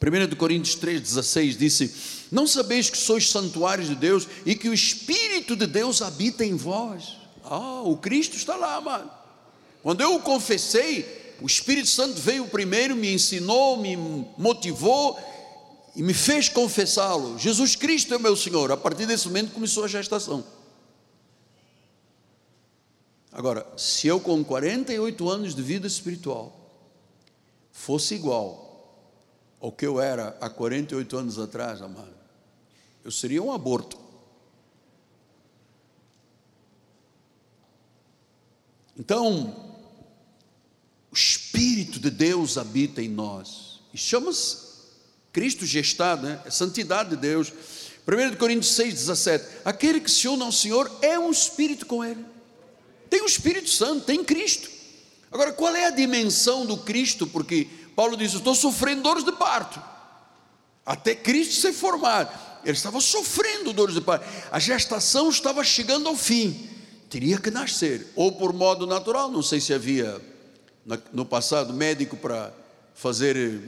[0.00, 1.92] 1 Coríntios 3,16 disse:
[2.30, 6.54] Não sabeis que sois santuários de Deus e que o Espírito de Deus habita em
[6.54, 7.16] vós.
[7.42, 9.10] Ah, o Cristo está lá, mano.
[9.82, 13.96] Quando eu o confessei, o Espírito Santo veio primeiro, me ensinou, me
[14.38, 15.18] motivou
[15.96, 17.36] e me fez confessá-lo.
[17.40, 18.70] Jesus Cristo é meu Senhor.
[18.70, 20.44] A partir desse momento começou a gestação.
[23.38, 26.58] Agora, se eu com 48 anos de vida espiritual
[27.70, 29.06] fosse igual
[29.60, 32.16] ao que eu era há 48 anos atrás, amado,
[33.04, 33.96] eu seria um aborto.
[38.98, 39.54] Então,
[41.08, 43.78] o Espírito de Deus habita em nós.
[43.94, 44.56] E chama-se
[45.32, 46.42] Cristo gestado, né?
[46.44, 47.52] é santidade de Deus.
[48.04, 49.58] 1 Coríntios 6, 17.
[49.64, 52.37] Aquele que se une ao Senhor é um espírito com Ele.
[53.08, 54.68] Tem o Espírito Santo, tem Cristo.
[55.30, 57.26] Agora, qual é a dimensão do Cristo?
[57.26, 59.82] Porque Paulo diz: estou sofrendo dores de parto,
[60.84, 62.48] até Cristo ser formado.
[62.64, 66.68] Ele estava sofrendo dores de parto, a gestação estava chegando ao fim,
[67.08, 70.20] teria que nascer, ou por modo natural, não sei se havia
[71.12, 72.52] no passado médico para
[72.94, 73.60] fazer eh,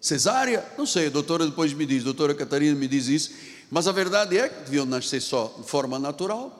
[0.00, 3.32] cesárea, não sei, a doutora depois me diz, a doutora Catarina me diz isso,
[3.70, 6.59] mas a verdade é que deviam nascer só de forma natural,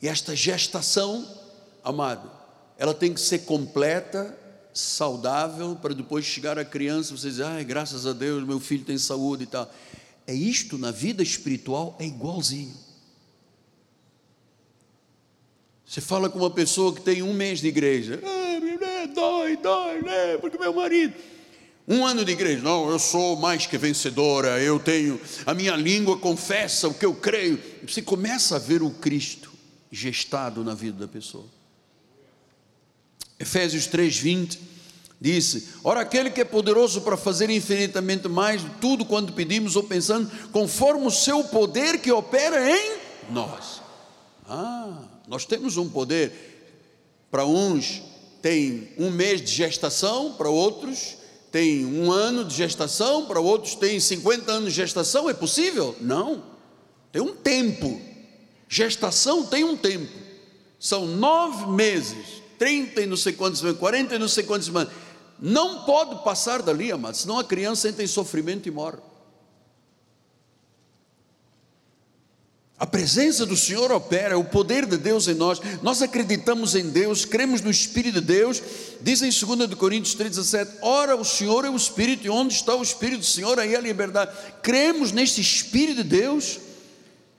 [0.00, 1.26] e esta gestação,
[1.82, 2.30] amado,
[2.76, 4.36] ela tem que ser completa,
[4.72, 8.84] saudável, para depois chegar a criança e você dizer, ai, graças a Deus, meu filho
[8.84, 9.68] tem saúde e tal.
[10.26, 12.74] É isto na vida espiritual, é igualzinho.
[15.84, 20.36] Você fala com uma pessoa que tem um mês de igreja, ah, dói, dói, né?
[20.38, 21.14] Porque meu marido.
[21.86, 26.18] Um ano de igreja, não, eu sou mais que vencedora, eu tenho, a minha língua
[26.18, 27.58] confessa o que eu creio.
[27.86, 29.47] Você começa a ver o Cristo
[29.90, 31.46] gestado na vida da pessoa.
[33.38, 34.58] Efésios 3:20
[35.20, 39.82] disse: Ora, aquele que é poderoso para fazer infinitamente mais de tudo quando pedimos ou
[39.82, 42.98] pensando, conforme o seu poder que opera em
[43.30, 43.80] nós.
[44.48, 46.46] Ah, nós temos um poder.
[47.30, 48.02] Para uns
[48.40, 51.18] tem um mês de gestação, para outros
[51.50, 55.28] tem um ano de gestação, para outros tem 50 anos de gestação.
[55.28, 55.96] É possível?
[56.00, 56.42] Não.
[57.10, 58.00] Tem um tempo.
[58.68, 60.12] Gestação tem um tempo,
[60.78, 64.92] são nove meses, 30 e não sei quantas semanas, 40 e não sei quantas semanas.
[65.40, 68.98] Não pode passar dali, amado, senão a criança entra em sofrimento e morre.
[72.78, 75.60] A presença do Senhor opera, o poder de Deus em nós.
[75.82, 78.62] Nós acreditamos em Deus, cremos no Espírito de Deus.
[79.00, 82.82] Diz em 2 Coríntios 3,17: Ora, o Senhor é o Espírito, e onde está o
[82.82, 84.32] Espírito do Senhor, aí a liberdade.
[84.62, 86.60] Cremos neste Espírito de Deus.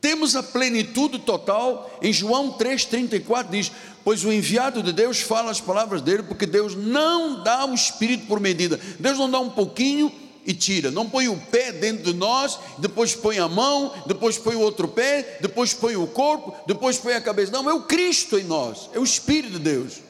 [0.02, 3.72] Temos a plenitude total, em João 3,34 diz:
[4.04, 8.26] Pois o enviado de Deus fala as palavras dele, porque Deus não dá o espírito
[8.26, 10.12] por medida, Deus não dá um pouquinho
[10.46, 14.56] e tira, não põe o pé dentro de nós, depois põe a mão, depois põe
[14.56, 18.40] o outro pé, depois põe o corpo, depois põe a cabeça, não, é o Cristo
[18.40, 20.02] em nós, é o Espírito de Deus.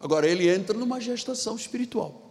[0.00, 2.28] Agora ele entra numa gestação espiritual.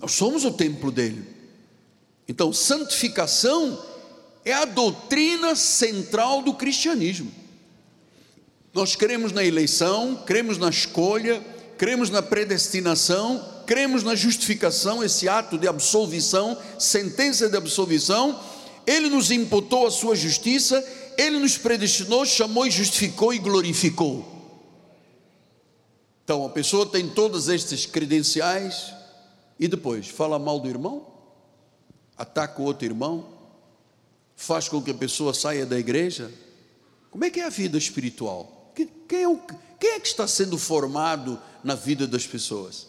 [0.00, 1.37] Nós somos o templo dele.
[2.28, 3.82] Então, santificação
[4.44, 7.32] é a doutrina central do cristianismo.
[8.74, 11.42] Nós cremos na eleição, cremos na escolha,
[11.78, 18.38] cremos na predestinação, cremos na justificação, esse ato de absolvição, sentença de absolvição.
[18.86, 20.84] Ele nos imputou a sua justiça,
[21.16, 24.36] ele nos predestinou, chamou e justificou e glorificou.
[26.24, 28.92] Então a pessoa tem todos estes credenciais
[29.58, 31.17] e depois fala mal do irmão,
[32.18, 33.26] ataca o outro irmão,
[34.34, 36.30] faz com que a pessoa saia da igreja.
[37.10, 38.72] Como é que é a vida espiritual?
[38.74, 39.38] Quem é, o,
[39.80, 42.86] quem é que está sendo formado na vida das pessoas?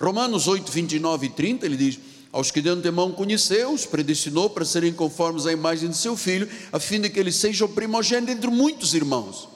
[0.00, 1.98] Romanos 8, 29 e 30, ele diz:
[2.32, 6.48] Aos que de antemão conheceu, os predestinou para serem conformes à imagem de seu filho,
[6.72, 9.48] a fim de que ele seja o primogênito entre muitos irmãos.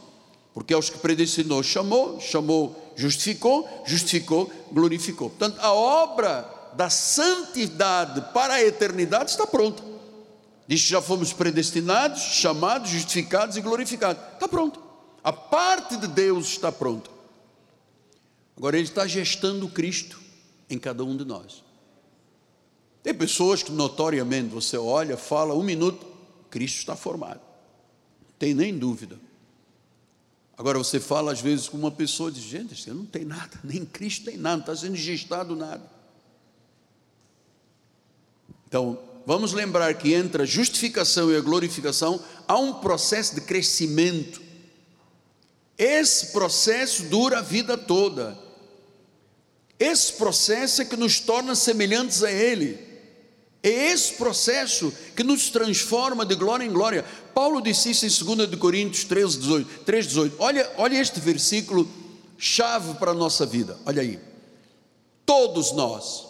[0.55, 5.31] Porque aos que predestinou, chamou, chamou, justificou, justificou, glorificou.
[5.31, 9.83] Portanto, a obra da santidade para a eternidade está pronta.
[10.69, 14.23] Diz que já fomos predestinados, chamados, justificados e glorificados.
[14.35, 14.83] Está pronto.
[15.25, 17.11] A parte de Deus está pronta.
[18.57, 20.21] Agora Ele está gestando Cristo
[20.69, 21.65] em cada um de nós.
[23.03, 26.05] Tem pessoas que notoriamente você olha, fala um minuto,
[26.51, 27.41] Cristo está formado.
[28.21, 29.19] Não tem nem dúvida.
[30.59, 33.85] Agora você fala às vezes com uma pessoa diz, gente, você não tem nada, nem
[33.85, 35.96] Cristo tem nada, não está sendo gestado nada.
[38.69, 44.41] Então, vamos lembrar que entre a justificação e a glorificação há um processo de crescimento.
[45.79, 48.39] Esse processo dura a vida toda.
[49.79, 52.87] Esse processo é que nos torna semelhantes a Ele.
[53.63, 57.05] É esse processo que nos transforma de glória em glória.
[57.35, 60.37] Paulo disse isso em 2 Coríntios 13, 18, 3, 18.
[60.39, 61.89] Olha, olha este versículo
[62.39, 63.77] chave para a nossa vida.
[63.85, 64.19] Olha aí.
[65.25, 66.26] Todos nós,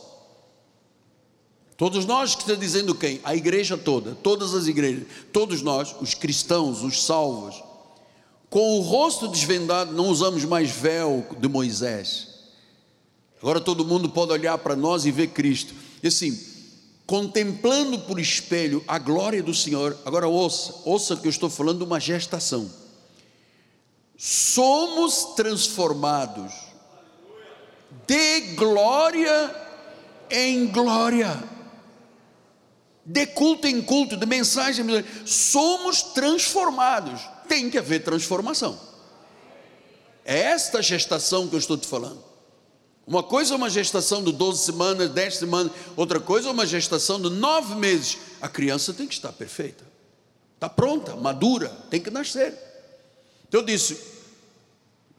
[1.77, 3.21] todos nós que está dizendo quem?
[3.25, 7.63] A igreja toda, todas as igrejas, todos nós, os cristãos, os salvos,
[8.49, 12.29] com o rosto desvendado, não usamos mais véu de Moisés.
[13.41, 15.75] Agora todo mundo pode olhar para nós e ver Cristo.
[16.03, 16.39] E assim,
[17.07, 19.97] contemplando por espelho a glória do Senhor.
[20.05, 22.71] Agora ouça, ouça que eu estou falando de uma gestação.
[24.17, 26.53] Somos transformados
[28.07, 29.55] de glória
[30.31, 31.43] em glória,
[33.07, 35.11] de culto em culto, de mensagem em mensagem.
[35.25, 37.21] Somos transformados.
[37.49, 38.79] Tem que haver transformação.
[40.25, 42.23] É esta gestação que eu estou te falando.
[43.07, 47.23] Uma coisa é uma gestação de 12 semanas, 10 semanas, outra coisa é uma gestação
[47.23, 48.19] de 9 meses.
[48.43, 49.85] A criança tem que estar perfeita,
[50.57, 52.53] está pronta, madura, tem que nascer.
[53.47, 53.97] Então eu disse: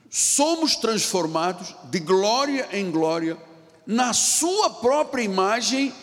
[0.09, 3.37] somos transformados de glória em glória,
[3.85, 5.93] na Sua própria imagem,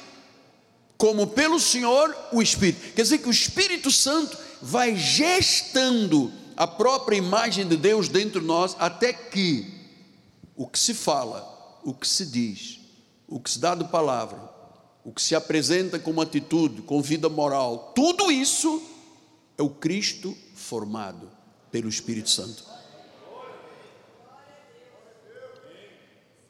[1.05, 2.95] como pelo Senhor o Espírito.
[2.95, 8.47] Quer dizer que o Espírito Santo vai gestando a própria imagem de Deus dentro de
[8.47, 9.71] nós, até que
[10.57, 12.81] o que se fala, o que se diz,
[13.29, 14.41] o que se dá de palavra,
[15.05, 18.83] o que se apresenta como atitude, com vida moral, tudo isso
[19.59, 21.31] é o Cristo formado
[21.71, 22.65] pelo Espírito Santo.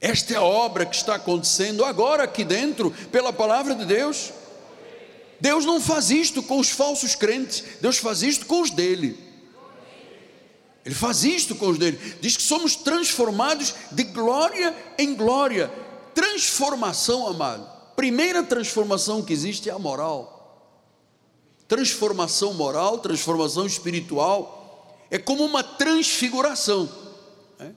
[0.00, 4.32] Esta é a obra que está acontecendo agora aqui dentro, pela palavra de Deus.
[5.41, 9.18] Deus não faz isto com os falsos crentes, Deus faz isto com os dele.
[10.85, 11.99] Ele faz isto com os dele.
[12.20, 15.72] Diz que somos transformados de glória em glória.
[16.14, 17.66] Transformação, amado.
[17.97, 20.35] Primeira transformação que existe é a moral.
[21.66, 26.89] Transformação moral, transformação espiritual, é como uma transfiguração.
[27.59, 27.74] Né?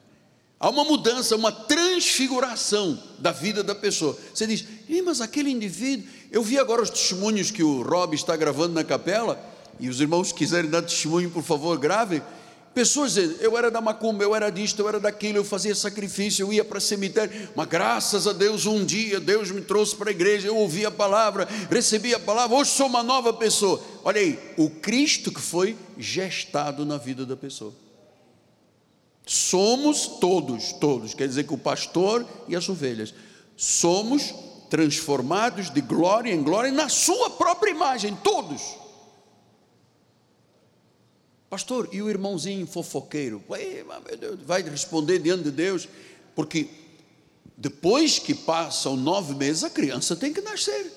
[0.60, 4.18] Há uma mudança, uma transfiguração da vida da pessoa.
[4.34, 4.66] Você diz,
[5.06, 9.40] mas aquele indivíduo, eu vi agora os testemunhos que o Rob está gravando na capela,
[9.80, 12.22] e os irmãos quiserem dar testemunho, por favor, gravem
[12.78, 16.44] Pessoas dizendo, eu era da macumba, eu era disto, eu era daquilo, eu fazia sacrifício,
[16.44, 20.14] eu ia para cemitério, mas graças a Deus, um dia Deus me trouxe para a
[20.14, 23.82] igreja, eu ouvi a palavra, recebi a palavra, hoje sou uma nova pessoa.
[24.04, 27.74] Olha aí, o Cristo que foi gestado na vida da pessoa.
[29.26, 33.12] Somos todos, todos, quer dizer que o pastor e as ovelhas,
[33.56, 34.36] somos
[34.70, 38.76] transformados de glória em glória na sua própria imagem, todos.
[41.50, 43.42] Pastor, e o irmãozinho fofoqueiro?
[44.46, 45.88] Vai responder diante de Deus?
[46.36, 46.68] Porque
[47.56, 50.92] depois que passam nove meses, a criança tem que nascer.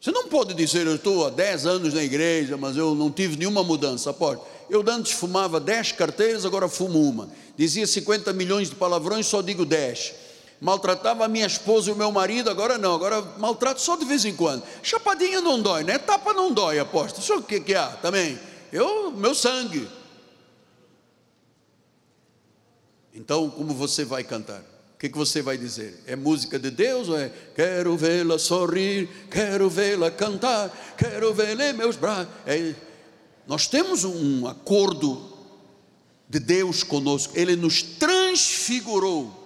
[0.00, 3.36] Você não pode dizer, eu estou há dez anos na igreja, mas eu não tive
[3.36, 4.12] nenhuma mudança.
[4.12, 4.40] Pode.
[4.70, 7.30] Eu antes fumava dez carteiras, agora fumo uma.
[7.56, 10.14] Dizia 50 milhões de palavrões, só digo dez.
[10.60, 14.24] Maltratava a minha esposa e o meu marido, agora não, agora maltrato só de vez
[14.24, 14.62] em quando.
[14.82, 15.98] Chapadinha não dói, né?
[15.98, 17.20] Tapa não dói, aposto.
[17.20, 18.38] Isso o que, que há também?
[18.72, 19.88] Eu, meu sangue.
[23.14, 24.60] Então, como você vai cantar?
[24.94, 26.02] O que, que você vai dizer?
[26.06, 31.72] É música de Deus ou é quero vê-la sorrir, quero vê-la cantar, quero vê-la em
[31.72, 32.28] meus braços?
[32.44, 32.74] É,
[33.46, 35.38] nós temos um acordo
[36.28, 39.37] de Deus conosco, Ele nos transfigurou.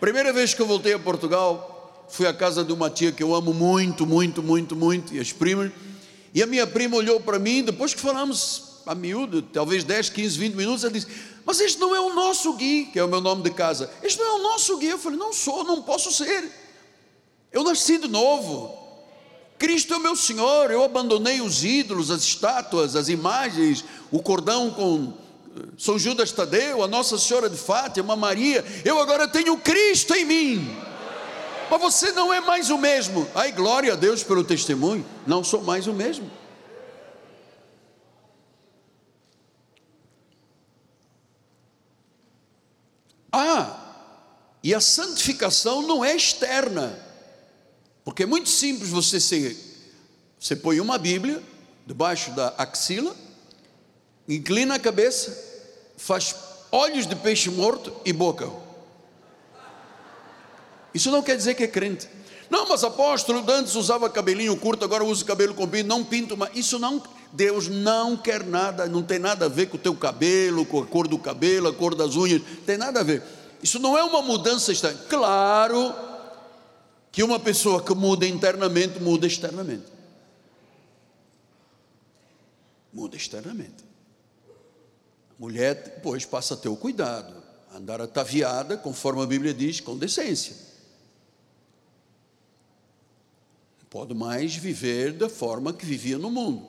[0.00, 3.34] Primeira vez que eu voltei a Portugal, fui à casa de uma tia que eu
[3.34, 5.70] amo muito, muito, muito, muito, e as primas,
[6.34, 10.38] e a minha prima olhou para mim, depois que falamos a miúdo, talvez 10, 15,
[10.38, 11.08] 20 minutos, ela disse:
[11.48, 13.90] mas este não é o nosso Gui, que é o meu nome de casa.
[14.02, 14.88] Este não é o nosso Gui.
[14.88, 16.44] Eu falei: Não sou, não posso ser.
[17.50, 18.76] Eu nasci de novo.
[19.58, 20.70] Cristo é o meu Senhor.
[20.70, 25.14] Eu abandonei os ídolos, as estátuas, as imagens, o cordão com
[25.76, 28.64] São Judas Tadeu, a Nossa Senhora de Fátima, Maria.
[28.84, 30.76] Eu agora tenho Cristo em mim.
[31.70, 33.28] Mas você não é mais o mesmo.
[33.34, 35.04] Ai, glória a Deus pelo testemunho.
[35.26, 36.30] Não sou mais o mesmo.
[43.30, 43.78] Ah,
[44.62, 46.98] e a santificação não é externa,
[48.04, 49.56] porque é muito simples você ser,
[50.40, 51.42] você põe uma Bíblia
[51.86, 53.14] debaixo da axila,
[54.28, 55.36] inclina a cabeça,
[55.96, 56.34] faz
[56.70, 58.50] olhos de peixe morto e boca.
[60.92, 62.08] Isso não quer dizer que é crente.
[62.50, 66.78] Não, mas apóstolo, antes usava cabelinho curto, agora usa cabelo comprido, não pinto, mas isso
[66.78, 67.02] não,
[67.32, 70.86] Deus não quer nada, não tem nada a ver com o teu cabelo, com a
[70.86, 73.22] cor do cabelo, a cor das unhas, tem nada a ver.
[73.62, 74.98] Isso não é uma mudança externa.
[75.08, 75.94] Claro
[77.12, 79.86] que uma pessoa que muda internamente muda externamente.
[82.92, 83.87] Muda externamente.
[85.38, 87.34] Mulher depois passa a ter o cuidado,
[87.74, 90.68] andar ataviada, conforme a Bíblia diz, com decência.
[93.90, 96.66] pode mais viver da forma que vivia no mundo.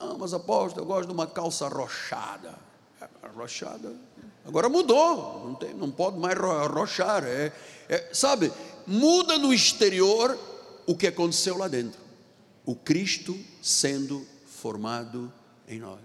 [0.00, 2.54] Ah, mas apóstolo, eu gosto de uma calça arrochada.
[3.22, 3.94] Arrochada.
[4.44, 7.24] Agora mudou, não, tem, não pode mais arrochar.
[7.24, 7.52] É,
[7.88, 8.52] é, sabe,
[8.86, 10.38] muda no exterior
[10.86, 12.00] o que aconteceu lá dentro.
[12.64, 15.32] O Cristo sendo formado
[15.66, 16.00] em nós.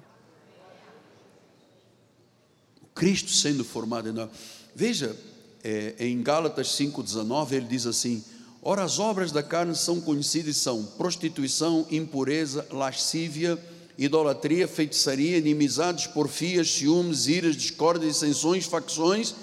[2.94, 4.30] Cristo sendo formado em nós.
[4.76, 5.16] Veja,
[5.64, 8.24] é, em Gálatas 5,19 ele diz assim:
[8.62, 13.58] Ora, as obras da carne são conhecidas são prostituição, impureza, lascívia,
[13.98, 19.36] idolatria, feitiçaria, inimizades, porfias, ciúmes, iras, discórdias, dissensões, facções,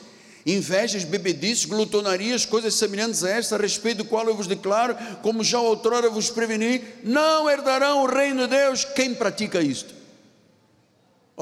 [0.44, 5.44] invejas, bebedices, glutonarias, coisas semelhantes a esta, a respeito do qual eu vos declaro, como
[5.44, 9.99] já outrora vos preveni, não herdarão o reino de Deus quem pratica isto.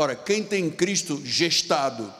[0.01, 2.14] Ora, quem tem Cristo gestado,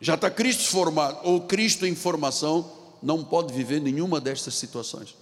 [0.00, 2.70] já está Cristo formado, ou Cristo em formação,
[3.02, 5.16] não pode viver nenhuma destas situações.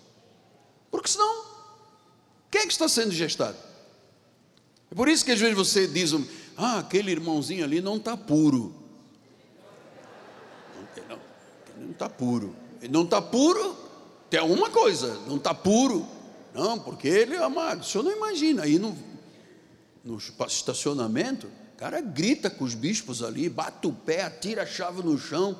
[0.91, 1.47] Porque senão,
[2.51, 3.57] quem é que está sendo gestado?
[4.91, 6.13] É por isso que às vezes você diz,
[6.59, 8.75] ah, aquele irmãozinho ali não está puro.
[11.09, 11.19] Não,
[11.79, 12.55] não está puro.
[12.83, 13.75] Ele não está puro,
[14.29, 16.07] tem alguma coisa, não está puro.
[16.53, 17.81] Não, porque ele é amado.
[17.81, 18.95] O senhor não imagina, aí no,
[20.05, 25.01] no estacionamento, o cara grita com os bispos ali, bate o pé, atira a chave
[25.01, 25.57] no chão.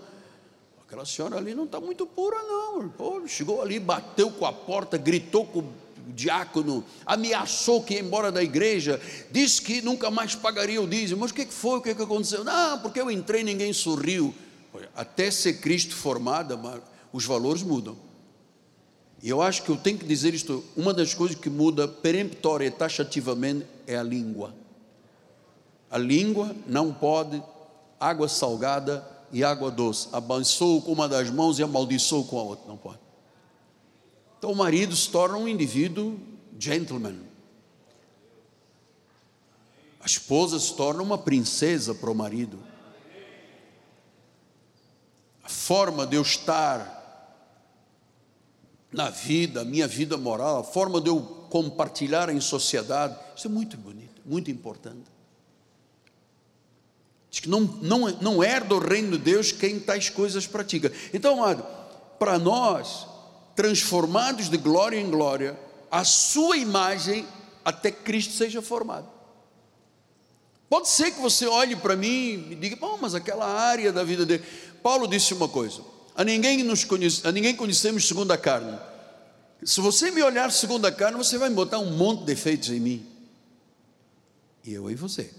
[0.85, 2.89] Aquela senhora ali não está muito pura, não.
[2.89, 5.73] Pô, chegou ali, bateu com a porta, gritou com o
[6.09, 9.01] diácono, ameaçou que ia embora da igreja,
[9.31, 11.21] disse que nunca mais pagaria o dízimo.
[11.21, 11.79] Mas o que foi?
[11.79, 12.43] O que aconteceu?
[12.43, 14.35] Não, porque eu entrei ninguém sorriu.
[14.97, 16.59] Até ser Cristo formada,
[17.13, 17.97] os valores mudam.
[19.23, 22.67] E eu acho que eu tenho que dizer isto: uma das coisas que muda peremptória
[22.67, 24.53] e taxativamente é a língua.
[25.91, 27.43] A língua não pode,
[27.99, 30.09] água salgada e água doce.
[30.13, 32.67] Abençoa com uma das mãos e amaldiçoa com a outra.
[32.67, 33.01] Não pode.
[34.39, 36.19] Então o marido se torna um indivíduo
[36.59, 37.19] gentleman.
[40.01, 42.59] A esposa se torna uma princesa para o marido.
[45.43, 46.97] A forma de eu estar
[48.93, 51.21] na vida, a minha vida moral, a forma de eu
[51.51, 55.18] compartilhar em sociedade, isso é muito bonito, muito importante.
[57.31, 60.91] Diz que não, não, não herda o reino de Deus quem tais coisas pratica.
[61.13, 61.65] Então, amado,
[62.19, 63.07] para nós,
[63.55, 65.59] transformados de glória em glória,
[65.91, 67.27] a sua imagem
[67.65, 69.09] até Cristo seja formado.
[70.71, 74.25] Pode ser que você olhe para mim e diga, bom, mas aquela área da vida
[74.25, 74.45] dele.
[74.83, 75.83] Paulo disse uma coisa:
[76.15, 78.79] a ninguém, nos conhece, a ninguém conhecemos segundo a carne.
[79.65, 82.81] Se você me olhar segundo a carne, você vai botar um monte de defeitos em
[82.81, 83.07] mim.
[84.65, 85.31] E eu e você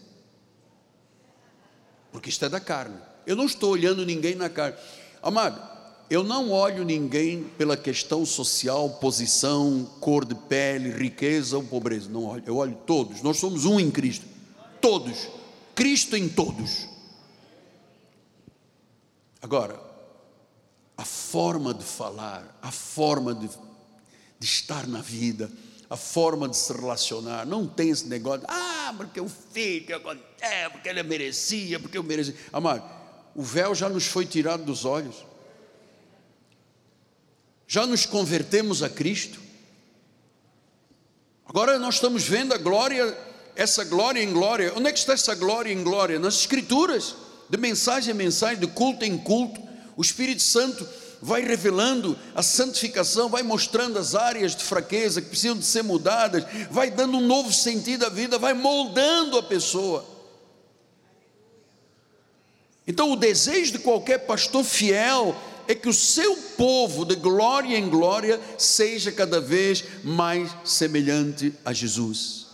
[2.11, 2.97] porque isto é da carne.
[3.25, 4.77] Eu não estou olhando ninguém na carne.
[5.21, 5.61] Amado,
[6.09, 12.09] eu não olho ninguém pela questão social, posição, cor de pele, riqueza ou pobreza.
[12.09, 12.43] Não olho.
[12.45, 13.21] Eu olho todos.
[13.21, 14.25] Nós somos um em Cristo.
[14.81, 15.27] Todos.
[15.75, 16.87] Cristo em todos.
[19.41, 19.79] Agora,
[20.97, 25.49] a forma de falar, a forma de, de estar na vida,
[25.89, 29.95] a forma de se relacionar, não tem esse negócio, ah, porque o filho,
[30.39, 32.35] é, porque ele merecia, porque eu merecia.
[32.53, 32.83] Amado,
[33.35, 35.29] o véu já nos foi tirado dos olhos
[37.69, 39.39] já nos convertemos a Cristo.
[41.45, 43.15] Agora nós estamos vendo a glória,
[43.55, 44.73] essa glória em glória.
[44.75, 46.17] Onde é que está essa glória em glória?
[46.17, 47.15] Nas Escrituras,
[47.47, 49.61] de mensagem em mensagem, de culto em culto.
[49.95, 50.83] O Espírito Santo
[51.21, 56.45] vai revelando a santificação, vai mostrando as áreas de fraqueza que precisam de ser mudadas,
[56.71, 60.05] vai dando um novo sentido à vida, vai moldando a pessoa.
[62.87, 65.35] Então, o desejo de qualquer pastor fiel
[65.67, 71.71] é que o seu povo, de glória em glória, seja cada vez mais semelhante a
[71.71, 72.47] Jesus.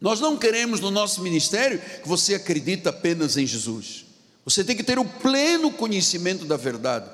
[0.00, 4.05] Nós não queremos no nosso ministério que você acredite apenas em Jesus.
[4.46, 7.10] Você tem que ter o pleno conhecimento da verdade.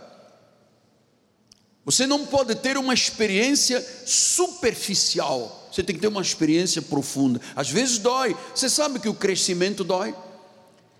[1.82, 5.70] Você não pode ter uma experiência superficial.
[5.72, 7.40] Você tem que ter uma experiência profunda.
[7.56, 8.36] Às vezes dói.
[8.54, 10.14] Você sabe que o crescimento dói.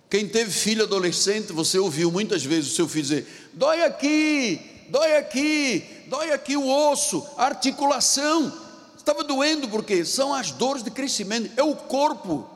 [0.09, 4.59] Quem teve filho adolescente, você ouviu muitas vezes o seu filho dizer: dói aqui,
[4.89, 8.51] dói aqui, dói aqui o osso, a articulação.
[8.97, 12.49] Estava doendo porque são as dores de crescimento, é o corpo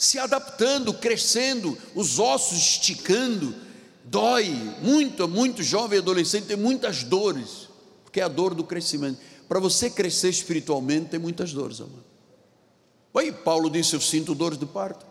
[0.00, 3.54] se adaptando, crescendo, os ossos esticando.
[4.02, 4.48] Dói,
[4.80, 7.68] muito, muito jovem adolescente tem muitas dores,
[8.02, 9.20] porque é a dor do crescimento.
[9.46, 12.02] Para você crescer espiritualmente, tem muitas dores, amado.
[13.14, 15.04] Aí Paulo disse: Eu sinto dores de parto.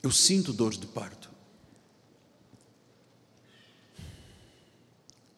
[0.00, 1.28] Eu sinto dores de parto.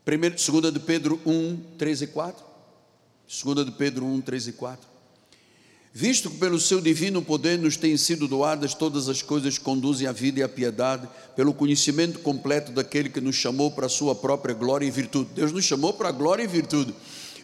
[0.05, 2.52] Primeiro, segunda de Pedro 1, 3 e 4.
[3.33, 4.87] Segunda de Pedro 1, 3 e 4.
[5.91, 10.07] Visto que pelo seu divino poder nos têm sido doadas todas as coisas que conduzem
[10.07, 14.15] à vida e à piedade, pelo conhecimento completo daquele que nos chamou para a sua
[14.15, 15.31] própria glória e virtude.
[15.35, 16.95] Deus nos chamou para a glória e virtude.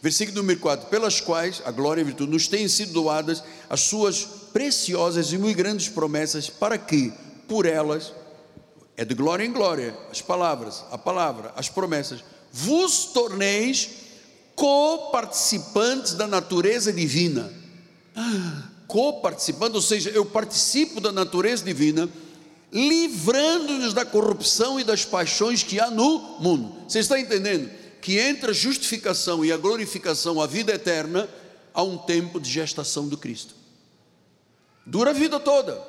[0.02, 3.80] Versículo número 4: Pelas quais a glória e a virtude nos têm sido doadas as
[3.80, 7.14] suas preciosas e muito grandes promessas, para que,
[7.48, 8.12] por elas,
[8.94, 12.22] é de glória em glória, as palavras, a palavra, as promessas,
[12.52, 14.06] vos torneis
[14.58, 17.52] co-participantes da natureza divina.
[18.14, 22.08] Ah, co-participante, ou seja, eu participo da natureza divina,
[22.72, 26.74] livrando-nos da corrupção e das paixões que há no mundo.
[26.88, 27.70] Você está entendendo?
[28.00, 31.28] que entre a justificação e a glorificação, a vida eterna,
[31.74, 33.54] há um tempo de gestação do Cristo.
[34.86, 35.82] Dura a vida toda.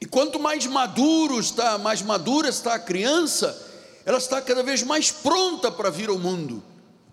[0.00, 3.63] E quanto mais maduro está, mais madura está a criança,
[4.04, 6.62] ela está cada vez mais pronta para vir ao mundo.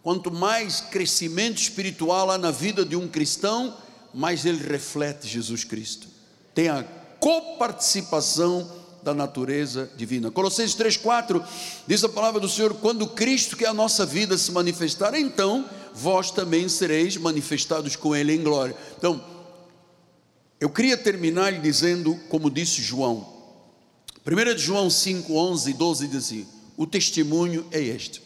[0.03, 3.75] Quanto mais crescimento espiritual há na vida de um cristão,
[4.13, 6.07] mais ele reflete Jesus Cristo.
[6.53, 6.83] Tem a
[7.19, 8.69] coparticipação
[9.03, 10.31] da natureza divina.
[10.31, 11.43] Colossenses 3,4
[11.87, 15.65] diz a palavra do Senhor: quando Cristo, que é a nossa vida, se manifestar, então
[15.93, 18.75] vós também sereis manifestados com Ele em glória.
[18.97, 19.23] Então,
[20.59, 23.27] eu queria terminar dizendo, como disse João,
[24.25, 26.47] 1 de João 5, 11 e 12 diz assim:
[26.77, 28.21] o testemunho é este,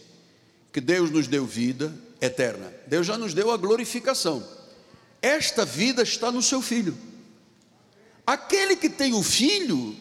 [0.71, 4.45] que Deus nos deu vida eterna, Deus já nos deu a glorificação,
[5.21, 6.95] esta vida está no seu Filho.
[8.27, 9.95] Aquele que tem o Filho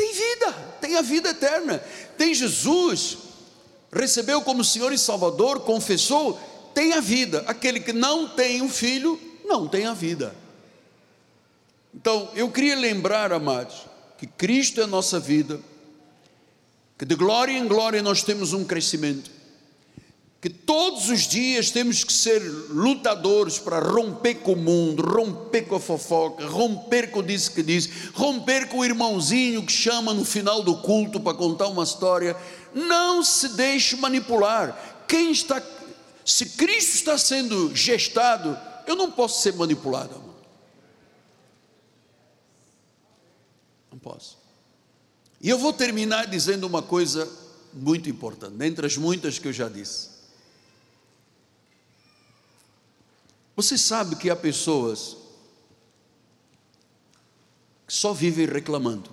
[0.00, 1.78] tem vida, tem a vida eterna,
[2.16, 3.18] tem Jesus,
[3.92, 6.40] recebeu como Senhor e Salvador, confessou,
[6.74, 7.44] tem a vida.
[7.46, 10.34] Aquele que não tem um filho, não tem a vida.
[11.94, 13.82] Então, eu queria lembrar, amados,
[14.16, 15.60] que Cristo é nossa vida,
[17.00, 19.30] que de glória em glória nós temos um crescimento,
[20.38, 25.76] que todos os dias temos que ser lutadores para romper com o mundo, romper com
[25.76, 30.26] a fofoca, romper com o disse que diz, romper com o irmãozinho que chama no
[30.26, 32.36] final do culto para contar uma história.
[32.74, 35.06] Não se deixe manipular.
[35.08, 35.62] Quem está,
[36.22, 40.16] se Cristo está sendo gestado, eu não posso ser manipulado.
[40.16, 40.34] Amor.
[43.90, 44.39] Não posso.
[45.40, 47.28] E eu vou terminar dizendo uma coisa
[47.72, 50.10] muito importante, dentre as muitas que eu já disse.
[53.56, 55.16] Você sabe que há pessoas
[57.86, 59.10] que só vivem reclamando.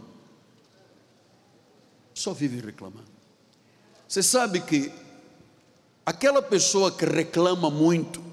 [2.14, 3.12] Só vivem reclamando.
[4.08, 4.92] Você sabe que
[6.06, 8.24] aquela pessoa que reclama muito,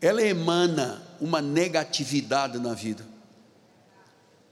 [0.00, 3.09] ela emana uma negatividade na vida.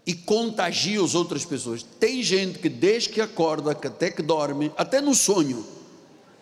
[0.08, 1.82] E contagia as outras pessoas.
[1.82, 5.66] Tem gente que desde que acorda, até que dorme, até no sonho,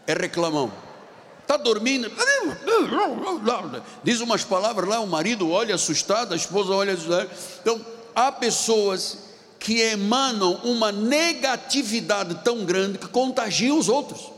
[0.06, 0.72] é reclamão.
[1.42, 2.08] Está dormindo,
[4.04, 7.28] diz umas palavras lá, o marido olha assustado, a esposa olha assustada.
[7.60, 9.18] Então, há pessoas
[9.58, 14.30] que emanam uma negatividade tão grande que contagiam os outros.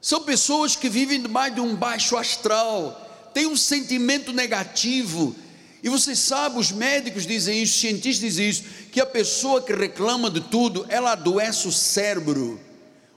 [0.00, 5.34] São pessoas que vivem mais de um baixo astral, têm um sentimento negativo.
[5.82, 9.72] E você sabe, os médicos dizem isso, os cientistas dizem isso, que a pessoa que
[9.72, 12.60] reclama de tudo, ela adoece o cérebro.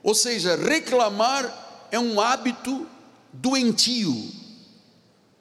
[0.01, 2.87] Ou seja, reclamar é um hábito
[3.31, 4.31] doentio,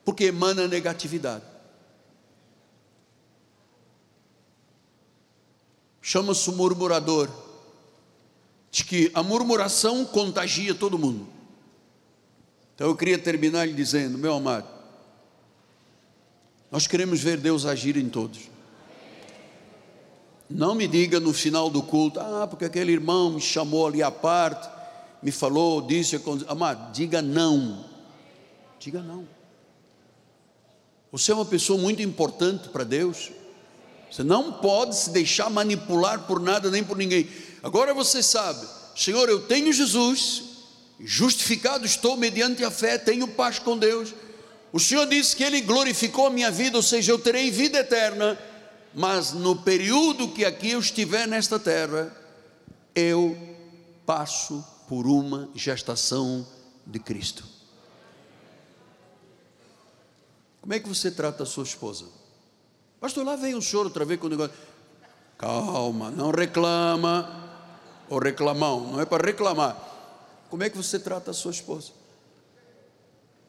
[0.04, 1.44] porque emana negatividade.
[6.00, 7.30] Chama-se murmurador.
[8.70, 11.28] Diz que a murmuração contagia todo mundo.
[12.74, 14.68] Então eu queria terminar lhe dizendo, meu amado,
[16.70, 18.50] nós queremos ver Deus agir em todos.
[20.48, 24.10] Não me diga no final do culto, ah, porque aquele irmão me chamou ali à
[24.10, 24.68] parte,
[25.22, 27.84] me falou, disse, amado, diga não.
[28.78, 29.26] Diga não.
[31.10, 33.30] Você é uma pessoa muito importante para Deus.
[34.10, 37.28] Você não pode se deixar manipular por nada nem por ninguém.
[37.62, 38.66] Agora você sabe,
[38.96, 40.42] Senhor, eu tenho Jesus,
[41.04, 44.14] justificado estou mediante a fé, tenho paz com Deus.
[44.72, 48.38] O Senhor disse que Ele glorificou a minha vida, ou seja, eu terei vida eterna,
[48.94, 52.16] mas no período que aqui eu estiver nesta terra,
[52.94, 53.36] eu
[54.06, 56.46] passo por uma gestação
[56.86, 57.44] de Cristo.
[60.60, 62.06] Como é que você trata a sua esposa?
[63.00, 64.54] Pastor, lá vem o senhor outra vez com o negócio.
[65.36, 67.50] Calma, não reclama,
[68.08, 69.91] ou reclamão, não é para reclamar
[70.52, 71.92] como é que você trata a sua esposa?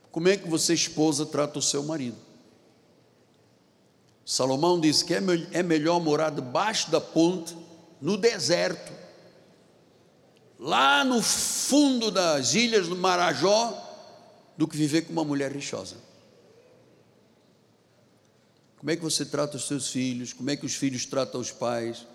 [0.09, 2.15] Como é que você, esposa, trata o seu marido?
[4.25, 5.19] Salomão diz que é,
[5.51, 7.57] é melhor morar debaixo da ponte,
[7.99, 8.93] no deserto,
[10.57, 13.77] lá no fundo das ilhas do Marajó,
[14.55, 15.97] do que viver com uma mulher rixosa.
[18.77, 20.31] Como é que você trata os seus filhos?
[20.31, 22.07] Como é que os filhos tratam os pais?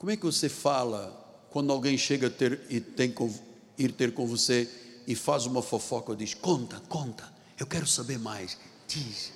[0.00, 1.14] Como é que você fala
[1.50, 3.30] quando alguém chega ter e tem que
[3.76, 4.66] ir ter com você
[5.06, 8.56] e faz uma fofoca, diz: "Conta, conta, eu quero saber mais".
[8.88, 9.30] Diz.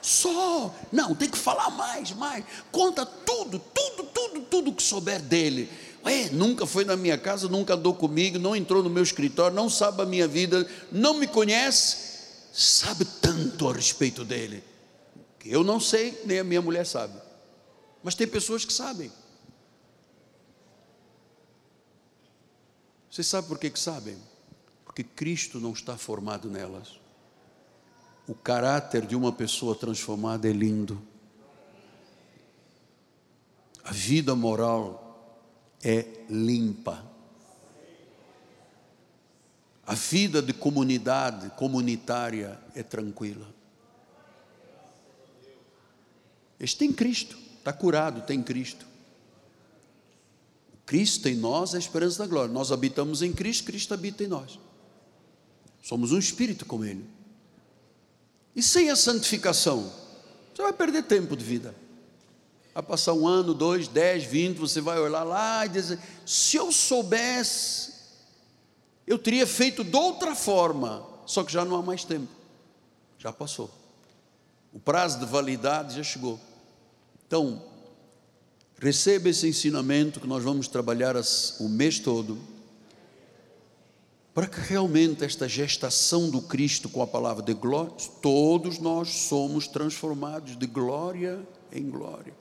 [0.00, 2.44] Só, não, tem que falar mais, mais.
[2.70, 5.68] Conta tudo, tudo, tudo, tudo que souber dele.
[6.04, 9.68] Ué, nunca foi na minha casa, nunca andou comigo, não entrou no meu escritório, não
[9.68, 11.96] sabe a minha vida, não me conhece,
[12.52, 14.62] sabe tanto a respeito dele,
[15.36, 17.29] que eu não sei, nem a minha mulher sabe.
[18.02, 19.12] Mas tem pessoas que sabem.
[23.10, 24.16] Você sabe por que, que sabem?
[24.84, 26.98] Porque Cristo não está formado nelas.
[28.26, 31.00] O caráter de uma pessoa transformada é lindo.
[33.82, 35.36] A vida moral
[35.82, 37.04] é limpa.
[39.84, 43.52] A vida de comunidade, comunitária, é tranquila.
[46.60, 48.86] Este tem Cristo está curado, tem Cristo.
[50.84, 52.52] Cristo em nós é a esperança da glória.
[52.52, 54.58] Nós habitamos em Cristo, Cristo habita em nós.
[55.82, 57.04] Somos um espírito com Ele.
[58.56, 59.92] E sem a santificação,
[60.52, 61.74] você vai perder tempo de vida.
[62.74, 66.72] Vai passar um ano, dois, dez, vinte, você vai olhar lá e dizer: se eu
[66.72, 67.92] soubesse,
[69.06, 72.28] eu teria feito de outra forma, só que já não há mais tempo,
[73.18, 73.70] já passou.
[74.72, 76.40] O prazo de validade já chegou.
[77.30, 77.62] Então,
[78.76, 81.14] receba esse ensinamento que nós vamos trabalhar
[81.60, 82.36] o mês todo,
[84.34, 89.68] para que realmente esta gestação do Cristo com a palavra de glória, todos nós somos
[89.68, 91.38] transformados de glória
[91.70, 92.34] em glória,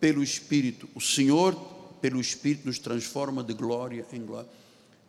[0.00, 0.88] pelo Espírito.
[0.94, 1.54] O Senhor,
[2.00, 4.48] pelo Espírito, nos transforma de glória em glória.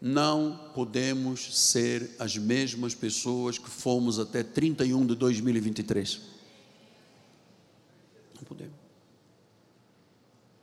[0.01, 6.19] Não podemos ser as mesmas pessoas que fomos até 31 de 2023.
[8.35, 8.82] Não podemos.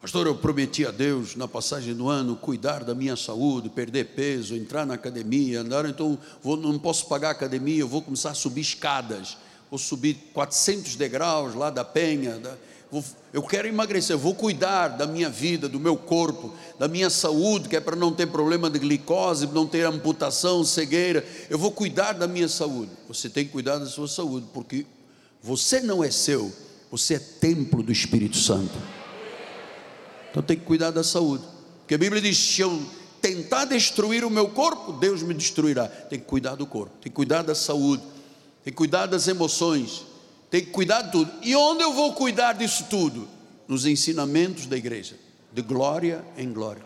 [0.01, 4.57] Pastor, eu prometi a Deus na passagem do ano cuidar da minha saúde, perder peso,
[4.57, 8.35] entrar na academia, andar, então vou, não posso pagar a academia, eu vou começar a
[8.35, 9.37] subir escadas,
[9.69, 12.57] vou subir 400 degraus lá da penha, da,
[12.91, 17.69] vou, eu quero emagrecer, vou cuidar da minha vida, do meu corpo, da minha saúde,
[17.69, 22.15] que é para não ter problema de glicose, não ter amputação, cegueira, eu vou cuidar
[22.15, 22.91] da minha saúde.
[23.07, 24.87] Você tem que cuidar da sua saúde, porque
[25.43, 26.51] você não é seu,
[26.91, 29.00] você é templo do Espírito Santo.
[30.31, 31.45] Então tem que cuidar da saúde.
[31.81, 32.81] Porque a Bíblia diz: se eu
[33.21, 35.87] tentar destruir o meu corpo, Deus me destruirá.
[35.87, 38.03] Tem que cuidar do corpo, tem que cuidar da saúde,
[38.65, 40.05] tem que cuidar das emoções,
[40.51, 41.31] tem que cuidar de tudo.
[41.43, 43.29] E onde eu vou cuidar disso tudo?
[43.69, 45.17] Nos ensinamentos da igreja,
[45.53, 46.83] de glória em glória,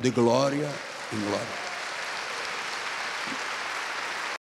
[0.00, 0.68] de glória
[1.12, 1.63] em glória.